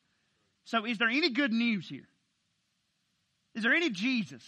So, 0.66 0.86
is 0.86 0.98
there 0.98 1.10
any 1.10 1.30
good 1.30 1.52
news 1.52 1.88
here? 1.90 2.08
Is 3.56 3.64
there 3.64 3.74
any 3.74 3.90
Jesus 3.90 4.44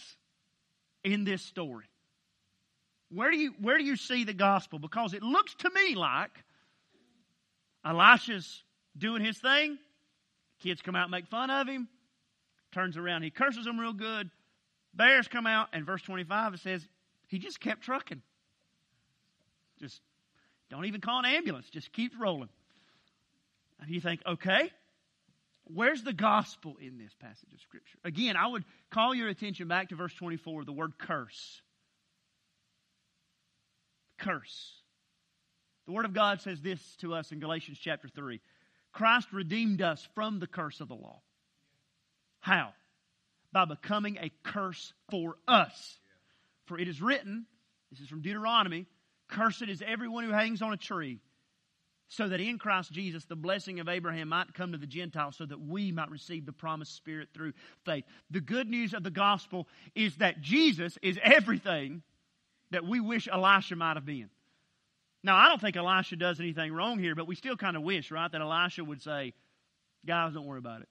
in 1.04 1.24
this 1.24 1.42
story? 1.42 1.86
Where 3.10 3.30
do 3.30 3.36
you, 3.36 3.54
where 3.60 3.78
do 3.78 3.84
you 3.84 3.96
see 3.96 4.24
the 4.24 4.32
gospel? 4.32 4.78
Because 4.78 5.14
it 5.14 5.22
looks 5.22 5.54
to 5.56 5.70
me 5.70 5.94
like 5.94 6.32
Elisha's 7.84 8.64
doing 8.98 9.24
his 9.24 9.38
thing. 9.38 9.78
Kids 10.60 10.82
come 10.82 10.96
out 10.96 11.04
and 11.04 11.12
make 11.12 11.28
fun 11.28 11.50
of 11.50 11.68
him. 11.68 11.88
Turns 12.76 12.98
around, 12.98 13.22
he 13.22 13.30
curses 13.30 13.64
them 13.64 13.80
real 13.80 13.94
good. 13.94 14.28
Bears 14.92 15.28
come 15.28 15.46
out, 15.46 15.68
and 15.72 15.86
verse 15.86 16.02
25 16.02 16.52
it 16.52 16.60
says, 16.60 16.86
he 17.26 17.38
just 17.38 17.58
kept 17.58 17.80
trucking. 17.80 18.20
Just 19.80 20.02
don't 20.68 20.84
even 20.84 21.00
call 21.00 21.20
an 21.20 21.24
ambulance, 21.24 21.70
just 21.70 21.90
keeps 21.90 22.14
rolling. 22.20 22.50
And 23.80 23.88
you 23.88 23.98
think, 23.98 24.20
okay, 24.26 24.70
where's 25.64 26.02
the 26.02 26.12
gospel 26.12 26.76
in 26.78 26.98
this 26.98 27.14
passage 27.18 27.50
of 27.54 27.60
Scripture? 27.60 27.96
Again, 28.04 28.36
I 28.36 28.46
would 28.46 28.64
call 28.90 29.14
your 29.14 29.28
attention 29.28 29.68
back 29.68 29.88
to 29.88 29.96
verse 29.96 30.12
24, 30.12 30.66
the 30.66 30.72
word 30.72 30.98
curse. 30.98 31.62
Curse. 34.18 34.82
The 35.86 35.92
Word 35.92 36.04
of 36.04 36.12
God 36.12 36.42
says 36.42 36.60
this 36.60 36.80
to 36.96 37.14
us 37.14 37.32
in 37.32 37.40
Galatians 37.40 37.78
chapter 37.80 38.08
3 38.08 38.38
Christ 38.92 39.32
redeemed 39.32 39.80
us 39.80 40.06
from 40.14 40.40
the 40.40 40.46
curse 40.46 40.82
of 40.82 40.88
the 40.88 40.94
law. 40.94 41.22
How? 42.46 42.74
By 43.50 43.64
becoming 43.64 44.18
a 44.18 44.30
curse 44.44 44.92
for 45.10 45.34
us. 45.48 45.98
For 46.66 46.78
it 46.78 46.86
is 46.86 47.02
written, 47.02 47.44
this 47.90 47.98
is 47.98 48.08
from 48.08 48.22
Deuteronomy, 48.22 48.86
cursed 49.26 49.62
is 49.62 49.82
everyone 49.84 50.22
who 50.22 50.30
hangs 50.30 50.62
on 50.62 50.72
a 50.72 50.76
tree, 50.76 51.18
so 52.06 52.28
that 52.28 52.40
in 52.40 52.58
Christ 52.60 52.92
Jesus 52.92 53.24
the 53.24 53.34
blessing 53.34 53.80
of 53.80 53.88
Abraham 53.88 54.28
might 54.28 54.54
come 54.54 54.70
to 54.70 54.78
the 54.78 54.86
Gentiles, 54.86 55.34
so 55.36 55.44
that 55.44 55.60
we 55.60 55.90
might 55.90 56.08
receive 56.08 56.46
the 56.46 56.52
promised 56.52 56.94
Spirit 56.94 57.30
through 57.34 57.52
faith. 57.84 58.04
The 58.30 58.40
good 58.40 58.68
news 58.68 58.94
of 58.94 59.02
the 59.02 59.10
gospel 59.10 59.66
is 59.96 60.14
that 60.18 60.40
Jesus 60.40 60.96
is 61.02 61.18
everything 61.20 62.00
that 62.70 62.86
we 62.86 63.00
wish 63.00 63.26
Elisha 63.26 63.74
might 63.74 63.96
have 63.96 64.06
been. 64.06 64.30
Now, 65.24 65.34
I 65.34 65.48
don't 65.48 65.60
think 65.60 65.76
Elisha 65.76 66.14
does 66.14 66.38
anything 66.38 66.72
wrong 66.72 67.00
here, 67.00 67.16
but 67.16 67.26
we 67.26 67.34
still 67.34 67.56
kind 67.56 67.76
of 67.76 67.82
wish, 67.82 68.12
right, 68.12 68.30
that 68.30 68.40
Elisha 68.40 68.84
would 68.84 69.02
say, 69.02 69.34
Guys, 70.06 70.34
don't 70.34 70.46
worry 70.46 70.58
about 70.58 70.82
it. 70.82 70.88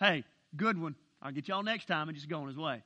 Hey, 0.00 0.24
good 0.56 0.80
one. 0.80 0.94
I'll 1.22 1.32
get 1.32 1.48
y'all 1.48 1.62
next 1.62 1.86
time 1.86 2.08
and 2.08 2.16
just 2.16 2.28
go 2.28 2.40
on 2.40 2.48
his 2.48 2.56
way. 2.56 2.82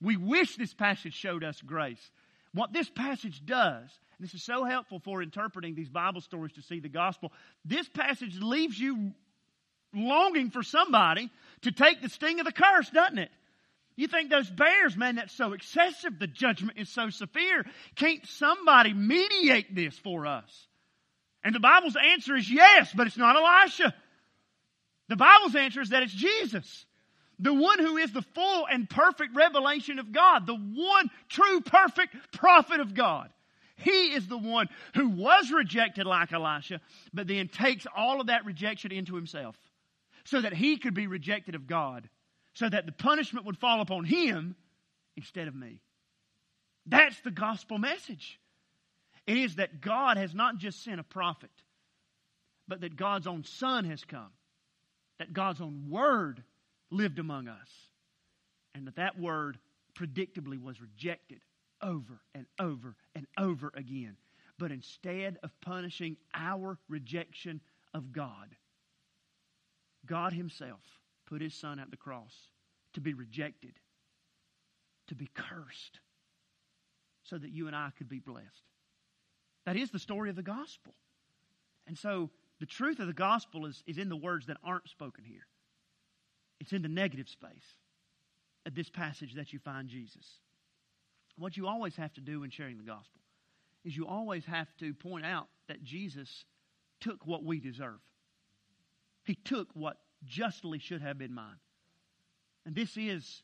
We 0.00 0.16
wish 0.16 0.56
this 0.56 0.74
passage 0.74 1.14
showed 1.14 1.42
us 1.42 1.60
grace. 1.60 2.10
What 2.52 2.72
this 2.72 2.88
passage 2.88 3.44
does, 3.44 3.88
this 4.20 4.34
is 4.34 4.42
so 4.42 4.64
helpful 4.64 5.00
for 5.00 5.22
interpreting 5.22 5.74
these 5.74 5.88
Bible 5.88 6.20
stories 6.20 6.52
to 6.54 6.62
see 6.62 6.80
the 6.80 6.88
gospel, 6.88 7.32
this 7.64 7.88
passage 7.88 8.38
leaves 8.40 8.78
you 8.78 9.12
longing 9.94 10.50
for 10.50 10.62
somebody 10.62 11.30
to 11.62 11.72
take 11.72 12.02
the 12.02 12.08
sting 12.08 12.40
of 12.40 12.46
the 12.46 12.52
curse, 12.52 12.90
doesn't 12.90 13.18
it? 13.18 13.30
You 13.96 14.06
think 14.06 14.30
those 14.30 14.48
bears, 14.48 14.96
man, 14.96 15.16
that's 15.16 15.34
so 15.34 15.54
excessive. 15.54 16.18
The 16.18 16.28
judgment 16.28 16.78
is 16.78 16.88
so 16.88 17.10
severe. 17.10 17.66
Can't 17.96 18.24
somebody 18.26 18.92
mediate 18.92 19.74
this 19.74 19.98
for 19.98 20.24
us? 20.24 20.68
And 21.42 21.54
the 21.54 21.60
Bible's 21.60 21.96
answer 22.12 22.36
is 22.36 22.50
yes, 22.50 22.92
but 22.94 23.08
it's 23.08 23.16
not 23.16 23.36
Elisha. 23.36 23.94
The 25.08 25.16
Bible's 25.16 25.54
answer 25.54 25.80
is 25.80 25.90
that 25.90 26.02
it's 26.02 26.12
Jesus. 26.12 26.86
The 27.38 27.54
one 27.54 27.78
who 27.78 27.96
is 27.96 28.12
the 28.12 28.22
full 28.22 28.66
and 28.66 28.88
perfect 28.88 29.34
revelation 29.34 29.98
of 29.98 30.12
God. 30.12 30.46
The 30.46 30.56
one 30.56 31.10
true 31.28 31.60
perfect 31.60 32.32
prophet 32.32 32.80
of 32.80 32.94
God. 32.94 33.30
He 33.76 34.12
is 34.12 34.26
the 34.26 34.38
one 34.38 34.68
who 34.94 35.08
was 35.08 35.52
rejected 35.52 36.04
like 36.04 36.32
Elisha, 36.32 36.80
but 37.14 37.28
then 37.28 37.48
takes 37.48 37.86
all 37.96 38.20
of 38.20 38.26
that 38.26 38.44
rejection 38.44 38.90
into 38.90 39.14
himself 39.14 39.56
so 40.24 40.40
that 40.40 40.52
he 40.52 40.76
could 40.76 40.94
be 40.94 41.06
rejected 41.06 41.54
of 41.54 41.66
God 41.66 42.08
so 42.58 42.68
that 42.68 42.86
the 42.86 42.92
punishment 42.92 43.46
would 43.46 43.56
fall 43.56 43.80
upon 43.80 44.04
him 44.04 44.56
instead 45.16 45.46
of 45.46 45.54
me. 45.54 45.80
That's 46.86 47.18
the 47.20 47.30
gospel 47.30 47.78
message. 47.78 48.40
It 49.28 49.36
is 49.36 49.56
that 49.56 49.80
God 49.80 50.16
has 50.16 50.34
not 50.34 50.58
just 50.58 50.82
sent 50.82 50.98
a 50.98 51.04
prophet, 51.04 51.50
but 52.66 52.80
that 52.80 52.96
God's 52.96 53.28
own 53.28 53.44
Son 53.44 53.84
has 53.84 54.04
come, 54.04 54.30
that 55.18 55.32
God's 55.32 55.60
own 55.60 55.86
Word 55.88 56.42
lived 56.90 57.18
among 57.18 57.48
us, 57.48 57.68
and 58.74 58.86
that 58.86 58.96
that 58.96 59.18
Word 59.18 59.58
predictably 59.94 60.62
was 60.62 60.80
rejected 60.80 61.40
over 61.82 62.20
and 62.34 62.46
over 62.58 62.94
and 63.14 63.26
over 63.38 63.72
again. 63.74 64.16
But 64.58 64.72
instead 64.72 65.38
of 65.42 65.50
punishing 65.60 66.16
our 66.34 66.78
rejection 66.88 67.60
of 67.94 68.12
God, 68.12 68.56
God 70.06 70.32
Himself 70.32 70.80
put 71.28 71.42
his 71.42 71.54
son 71.54 71.78
at 71.78 71.90
the 71.90 71.96
cross 71.96 72.34
to 72.94 73.00
be 73.00 73.14
rejected, 73.14 73.74
to 75.08 75.14
be 75.14 75.28
cursed, 75.34 76.00
so 77.22 77.36
that 77.36 77.50
you 77.50 77.66
and 77.66 77.76
I 77.76 77.90
could 77.96 78.08
be 78.08 78.18
blessed. 78.18 78.64
That 79.66 79.76
is 79.76 79.90
the 79.90 79.98
story 79.98 80.30
of 80.30 80.36
the 80.36 80.42
gospel. 80.42 80.94
And 81.86 81.98
so 81.98 82.30
the 82.60 82.66
truth 82.66 82.98
of 82.98 83.06
the 83.06 83.12
gospel 83.12 83.66
is, 83.66 83.82
is 83.86 83.98
in 83.98 84.08
the 84.08 84.16
words 84.16 84.46
that 84.46 84.56
aren't 84.64 84.88
spoken 84.88 85.24
here. 85.24 85.46
It's 86.60 86.72
in 86.72 86.82
the 86.82 86.88
negative 86.88 87.28
space 87.28 87.76
of 88.66 88.74
this 88.74 88.90
passage 88.90 89.34
that 89.34 89.52
you 89.52 89.58
find 89.58 89.88
Jesus. 89.88 90.26
What 91.36 91.56
you 91.56 91.66
always 91.66 91.94
have 91.96 92.12
to 92.14 92.20
do 92.20 92.42
in 92.42 92.50
sharing 92.50 92.76
the 92.76 92.82
gospel 92.82 93.20
is 93.84 93.96
you 93.96 94.06
always 94.06 94.44
have 94.44 94.68
to 94.78 94.92
point 94.92 95.24
out 95.24 95.46
that 95.68 95.82
Jesus 95.82 96.44
took 97.00 97.24
what 97.26 97.44
we 97.44 97.60
deserve. 97.60 98.00
He 99.24 99.34
took 99.34 99.68
what 99.74 99.98
justly 100.24 100.78
should 100.78 101.00
have 101.00 101.18
been 101.18 101.32
mine. 101.32 101.60
And 102.66 102.74
this 102.74 102.96
is 102.96 103.42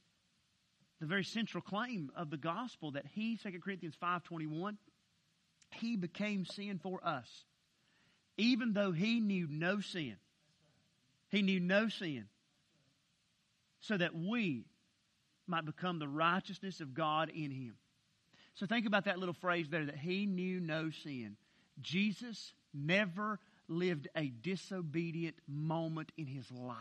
the 1.00 1.06
very 1.06 1.24
central 1.24 1.62
claim 1.62 2.10
of 2.16 2.30
the 2.30 2.36
gospel 2.36 2.92
that 2.92 3.06
he, 3.14 3.36
2 3.36 3.60
Corinthians 3.62 3.96
5.21, 4.02 4.76
he 5.70 5.96
became 5.96 6.44
sin 6.44 6.80
for 6.82 7.00
us. 7.06 7.44
Even 8.36 8.72
though 8.72 8.92
he 8.92 9.20
knew 9.20 9.46
no 9.48 9.80
sin. 9.80 10.16
He 11.30 11.42
knew 11.42 11.60
no 11.60 11.88
sin. 11.88 12.26
So 13.80 13.96
that 13.96 14.14
we 14.14 14.64
might 15.46 15.64
become 15.64 15.98
the 15.98 16.08
righteousness 16.08 16.80
of 16.80 16.94
God 16.94 17.30
in 17.30 17.50
him. 17.50 17.74
So 18.54 18.66
think 18.66 18.86
about 18.86 19.04
that 19.04 19.18
little 19.18 19.34
phrase 19.34 19.68
there 19.68 19.86
that 19.86 19.98
he 19.98 20.26
knew 20.26 20.60
no 20.60 20.90
sin. 20.90 21.36
Jesus 21.82 22.52
never 22.72 23.38
lived 23.68 24.08
a 24.16 24.28
disobedient 24.28 25.36
moment 25.46 26.12
in 26.16 26.26
his 26.26 26.50
life. 26.50 26.76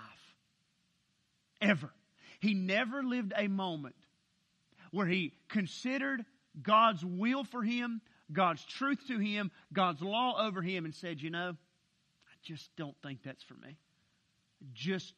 Ever. 1.62 1.92
He 2.40 2.54
never 2.54 3.04
lived 3.04 3.34
a 3.36 3.48
moment 3.48 3.96
where 4.92 5.08
he 5.08 5.34
considered 5.50 6.26
God's 6.62 7.04
will 7.04 7.44
for 7.44 7.64
him, 7.64 8.02
God's 8.32 8.64
truth 8.66 9.00
to 9.08 9.20
him, 9.20 9.52
God's 9.72 10.02
law 10.02 10.46
over 10.46 10.62
him, 10.62 10.86
and 10.86 10.96
said, 10.96 11.22
You 11.22 11.30
know, 11.30 11.50
I 11.50 12.36
just 12.44 12.70
don't 12.78 12.96
think 13.04 13.20
that's 13.24 13.44
for 13.44 13.56
me. 13.56 13.78
Just 14.74 15.14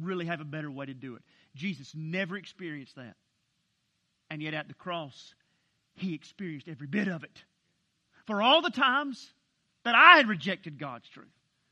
really 0.00 0.26
have 0.26 0.40
a 0.40 0.44
better 0.44 0.70
way 0.70 0.86
to 0.86 0.94
do 0.94 1.16
it. 1.16 1.22
Jesus 1.54 1.92
never 1.94 2.36
experienced 2.36 2.96
that. 2.96 3.14
And 4.30 4.42
yet 4.42 4.54
at 4.54 4.68
the 4.68 4.74
cross, 4.74 5.34
he 5.94 6.14
experienced 6.14 6.68
every 6.68 6.86
bit 6.86 7.08
of 7.08 7.24
it. 7.24 7.44
For 8.26 8.42
all 8.42 8.62
the 8.62 8.70
times 8.70 9.32
that 9.84 9.94
I 9.94 10.16
had 10.16 10.28
rejected 10.28 10.78
God's 10.78 11.08
truth, 11.08 11.26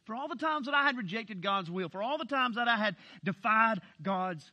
for 0.06 0.14
all 0.14 0.28
the 0.28 0.36
times 0.36 0.66
that 0.66 0.74
I 0.74 0.84
had 0.84 0.96
rejected 0.96 1.42
God's 1.42 1.70
will, 1.70 1.88
for 1.88 2.02
all 2.02 2.16
the 2.16 2.24
times 2.24 2.56
that 2.56 2.68
I 2.68 2.76
had 2.76 2.96
defied 3.22 3.80
God's 4.02 4.50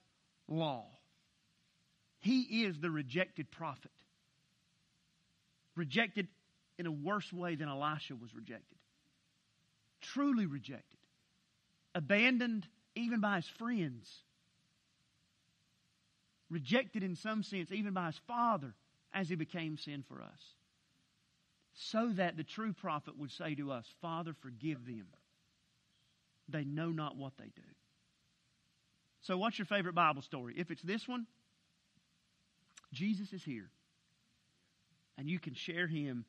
law, 0.48 0.86
he 2.20 2.66
is 2.66 2.80
the 2.80 2.90
rejected 2.92 3.52
prophet. 3.52 3.92
Rejected 5.76 6.28
in 6.78 6.86
a 6.86 6.92
worse 6.92 7.32
way 7.32 7.56
than 7.56 7.70
Elisha 7.70 8.16
was 8.16 8.34
rejected. 8.36 8.78
Truly 10.02 10.46
rejected. 10.46 11.00
Abandoned 11.96 12.68
even 12.96 13.20
by 13.20 13.38
his 13.38 13.48
friends. 13.48 14.10
Rejected 16.50 17.04
in 17.04 17.16
some 17.16 17.44
sense 17.44 17.72
even 17.72 17.94
by 17.94 18.08
his 18.08 18.20
father 18.28 18.74
as 19.14 19.30
he 19.30 19.36
became 19.36 19.78
sin 19.78 20.04
for 20.08 20.22
us. 20.22 20.40
So 21.76 22.12
that 22.16 22.38
the 22.38 22.44
true 22.44 22.74
prophet 22.74 23.18
would 23.18 23.32
say 23.32 23.56
to 23.56 23.72
us, 23.72 23.86
Father, 24.02 24.34
forgive 24.42 24.86
them. 24.86 25.08
They 26.50 26.64
know 26.64 26.90
not 26.90 27.16
what 27.16 27.34
they 27.38 27.46
do. 27.56 27.62
So, 29.22 29.38
what's 29.38 29.58
your 29.58 29.66
favorite 29.66 29.96
Bible 29.96 30.22
story? 30.22 30.54
If 30.58 30.70
it's 30.70 30.82
this 30.82 31.08
one, 31.08 31.26
Jesus 32.92 33.32
is 33.32 33.44
here. 33.44 33.70
And 35.18 35.30
you 35.30 35.40
can 35.40 35.54
share 35.54 35.88
him 35.88 36.26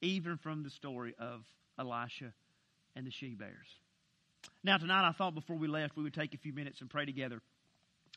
even 0.00 0.36
from 0.36 0.62
the 0.62 0.70
story 0.70 1.14
of 1.18 1.44
Elisha 1.78 2.32
and 2.96 3.06
the 3.06 3.10
she 3.10 3.34
bears. 3.34 3.78
Now, 4.62 4.78
tonight 4.78 5.06
I 5.06 5.12
thought 5.12 5.34
before 5.34 5.56
we 5.56 5.68
left 5.68 5.96
we 5.96 6.02
would 6.02 6.14
take 6.14 6.34
a 6.34 6.38
few 6.38 6.52
minutes 6.52 6.80
and 6.80 6.88
pray 6.88 7.04
together 7.04 7.40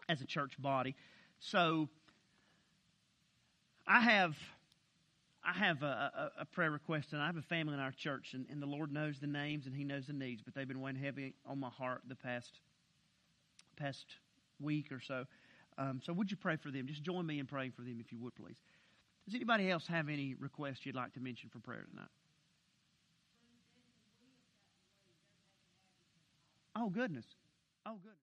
as 0.10 0.22
a 0.22 0.26
church 0.26 0.54
body. 0.60 0.96
So, 1.40 1.90
I 3.86 4.02
have. 4.02 4.36
I 5.46 5.54
have 5.54 5.82
a, 5.82 5.86
a, 5.86 6.42
a, 6.42 6.46
prayer 6.46 6.72
request, 6.72 7.14
and 7.14 7.22
I 7.22 7.28
have 7.28 7.38
a 7.38 7.42
family 7.42 7.74
in 7.74 7.80
our 7.80 7.94
church, 7.94 8.34
and, 8.34 8.46
and, 8.50 8.62
the 8.62 8.66
Lord 8.66 8.92
knows 8.92 9.18
the 9.22 9.28
names 9.28 9.66
and 9.66 9.74
He 9.74 9.86
knows 9.86 10.08
the 10.08 10.12
needs, 10.12 10.42
but 10.42 10.54
they've 10.54 10.68
been 10.68 10.82
weighing 10.82 10.98
heavy 10.98 11.36
on 11.46 11.58
my 11.58 11.70
heart 11.70 12.02
the 12.06 12.16
past 12.16 12.60
past 13.78 14.06
week 14.60 14.92
or 14.92 15.00
so. 15.00 15.24
Um, 15.78 16.02
so, 16.04 16.12
would 16.12 16.30
you 16.30 16.36
pray 16.36 16.58
for 16.58 16.70
them? 16.70 16.86
Just 16.86 17.02
join 17.02 17.26
me 17.26 17.40
in 17.40 17.46
praying 17.46 17.72
for 17.72 17.82
them, 17.84 17.98
if 18.04 18.12
you 18.12 18.20
would, 18.20 18.36
please. 18.36 18.58
Does 19.28 19.36
anybody 19.36 19.70
else 19.70 19.86
have 19.88 20.08
any 20.08 20.36
requests 20.40 20.86
you'd 20.86 20.96
like 20.96 21.14
to 21.16 21.20
mention 21.20 21.50
for 21.50 21.60
prayer 21.60 21.86
tonight? 21.92 22.08
Oh, 26.78 26.90
goodness. 26.90 27.26
Oh, 27.86 27.96
goodness. 28.02 28.20